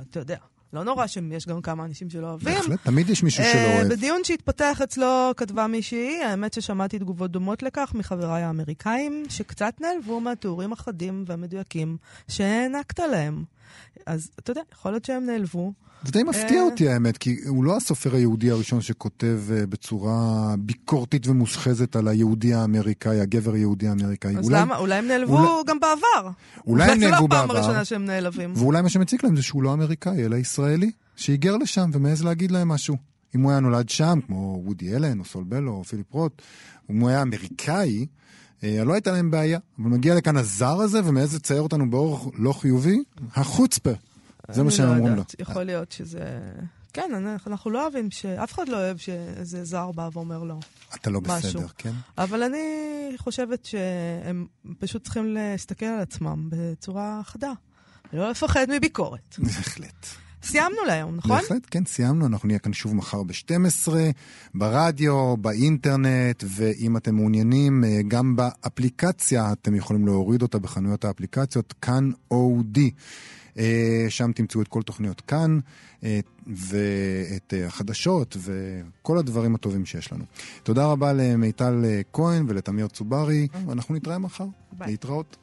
אתה 0.00 0.20
יודע, 0.20 0.36
לא 0.72 0.84
נורא 0.84 1.06
שיש 1.06 1.46
גם 1.46 1.62
כמה 1.62 1.84
אנשים 1.84 2.10
שלא 2.10 2.26
אוהבים. 2.26 2.54
בהחלט, 2.54 2.80
תמיד 2.84 3.10
יש 3.10 3.22
מישהו 3.22 3.44
שלא 3.44 3.60
אה, 3.60 3.76
אוהב. 3.76 3.88
בדיון 3.88 4.24
שהתפתח 4.24 4.80
אצלו 4.82 5.30
כתבה 5.36 5.66
מישהי, 5.66 6.22
האמת 6.24 6.52
ששמעתי 6.52 6.98
תגובות 6.98 7.30
דומות 7.30 7.62
לכך 7.62 7.92
מחבריי 7.94 8.42
האמריקאים, 8.42 9.22
שקצת 9.28 9.74
נעלבו 9.80 10.20
מהתיאורים 10.20 10.72
החדים 10.72 11.24
והמדויקים 11.26 11.96
שהענקת 12.28 12.98
להם. 12.98 13.44
אז 14.06 14.30
אתה 14.38 14.50
יודע, 14.50 14.60
יכול 14.72 14.92
להיות 14.92 15.04
שהם 15.04 15.26
נעלבו. 15.26 15.72
זה 16.04 16.12
די 16.12 16.22
מפתיע 16.22 16.58
אה. 16.60 16.62
אותי 16.62 16.88
האמת, 16.88 17.18
כי 17.18 17.36
הוא 17.46 17.64
לא 17.64 17.76
הסופר 17.76 18.14
היהודי 18.14 18.50
הראשון 18.50 18.80
שכותב 18.80 19.40
אה, 19.52 19.66
בצורה 19.66 20.54
ביקורתית 20.58 21.26
ומושחזת 21.26 21.96
על 21.96 22.08
היהודי 22.08 22.54
האמריקאי, 22.54 23.20
הגבר 23.20 23.52
היהודי 23.54 23.88
האמריקאי. 23.88 24.36
אז 24.36 24.44
אולי- 24.44 24.58
למה? 24.60 24.76
אולי 24.76 24.94
הם 24.94 25.06
נעלבו 25.08 25.38
אולי- 25.38 25.62
גם 25.66 25.80
בעבר. 25.80 26.30
אולי 26.66 26.84
הם 26.92 26.98
זה 27.00 27.04
לא 27.04 27.10
נעלבו 27.10 27.26
הפעם 27.26 27.48
בעבר. 27.48 27.58
הראשונה 27.58 27.84
שהם 27.84 28.04
נעלבים. 28.04 28.52
ואולי 28.56 28.82
מה 28.82 28.88
שמציק 28.88 29.24
להם 29.24 29.36
זה 29.36 29.42
שהוא 29.42 29.62
לא 29.62 29.72
אמריקאי, 29.72 30.24
אלא 30.24 30.36
ישראלי, 30.36 30.90
שהיגר 31.16 31.56
לשם 31.56 31.90
ומעז 31.92 32.24
להגיד 32.24 32.50
להם 32.50 32.68
משהו. 32.68 32.96
אם 33.34 33.40
הוא 33.40 33.50
היה 33.50 33.60
נולד 33.60 33.88
שם, 33.88 34.18
כמו 34.26 34.62
וודי 34.64 34.96
אלן, 34.96 35.18
או 35.20 35.24
סול 35.24 35.44
בלו, 35.44 35.72
או 35.72 35.84
פיליפ 35.84 36.12
רוט, 36.12 36.42
אם 36.90 37.00
הוא 37.00 37.08
היה 37.08 37.22
אמריקאי, 37.22 38.06
לא 38.62 38.92
הייתה 38.94 39.12
להם 39.12 39.30
בעיה. 39.30 39.58
אבל 39.78 39.88
מגיע 39.88 40.14
לכאן 40.14 40.36
הזר 40.36 40.80
הזה 40.80 41.00
ומעז 41.04 41.34
לצייר 41.34 41.60
אותנו 41.62 41.90
באור 41.90 42.32
לא 42.38 42.52
חיובי, 42.52 43.02
החוצפה. 43.34 43.90
זה 44.50 44.62
מה 44.62 44.68
אני 44.68 44.76
שהם 44.76 44.86
לא 44.86 44.92
אומרים 44.96 45.14
לו. 45.16 45.22
יכול 45.38 45.62
להיות 45.62 45.92
שזה... 45.92 46.40
כן, 46.92 47.10
אנחנו- 47.36 47.70
לא 47.70 47.82
אוהבים, 47.82 48.10
ש- 48.10 48.26
אף 48.26 48.52
אחד 48.54 48.68
לא 48.68 48.76
אוהב 48.76 48.96
שאיזה 48.96 49.64
זר 49.64 49.92
בא 49.92 50.08
ואומר 50.12 50.42
לו. 50.42 50.60
אתה 50.94 51.10
לא 51.10 51.20
משהו. 51.20 51.38
בסדר, 51.60 51.66
כן? 51.78 51.92
אבל 52.18 52.42
אני 52.42 52.58
חושבת 53.18 53.64
שהם 53.64 54.46
פשוט 54.78 55.04
צריכים 55.04 55.34
להסתכל 55.34 55.86
על 55.86 56.00
עצמם 56.00 56.48
בצורה 56.50 57.20
חדה 57.24 57.52
לא 58.12 58.30
לפחד 58.30 58.66
מביקורת. 58.76 59.36
בהחלט. 59.38 60.06
סיימנו 60.42 60.84
להיום, 60.86 61.16
נכון? 61.16 61.30
בהחלט, 61.30 61.66
כן, 61.70 61.84
סיימנו. 61.84 62.26
אנחנו 62.26 62.46
נהיה 62.46 62.58
כאן 62.58 62.72
שוב 62.72 62.94
מחר 62.94 63.22
ב-12, 63.22 63.88
ברדיו, 64.54 65.36
באינטרנט, 65.36 66.44
ואם 66.46 66.96
אתם 66.96 67.14
מעוניינים, 67.14 67.84
אה, 67.84 68.00
גם 68.08 68.36
באפליקציה, 68.36 69.52
אתם 69.52 69.74
יכולים 69.74 70.06
להוריד 70.06 70.42
אותה 70.42 70.58
בחנויות 70.58 71.04
האפליקציות, 71.04 71.74
כאן 71.82 72.10
אודי. 72.30 72.90
אה, 73.58 74.06
שם 74.08 74.32
תמצאו 74.32 74.62
את 74.62 74.68
כל 74.68 74.82
תוכניות 74.82 75.20
כאן, 75.20 75.58
אה, 76.04 76.20
ואת 76.46 77.54
החדשות, 77.66 78.36
וכל 78.40 79.18
הדברים 79.18 79.54
הטובים 79.54 79.86
שיש 79.86 80.12
לנו. 80.12 80.24
תודה 80.62 80.86
רבה 80.86 81.12
למיטל 81.12 81.84
כהן 82.12 82.44
ולתמיר 82.48 82.88
צוברי, 82.88 83.48
ואנחנו 83.66 83.94
נתראה 83.94 84.18
מחר. 84.18 84.46
ביי. 84.72 84.90
להתראות. 84.90 85.36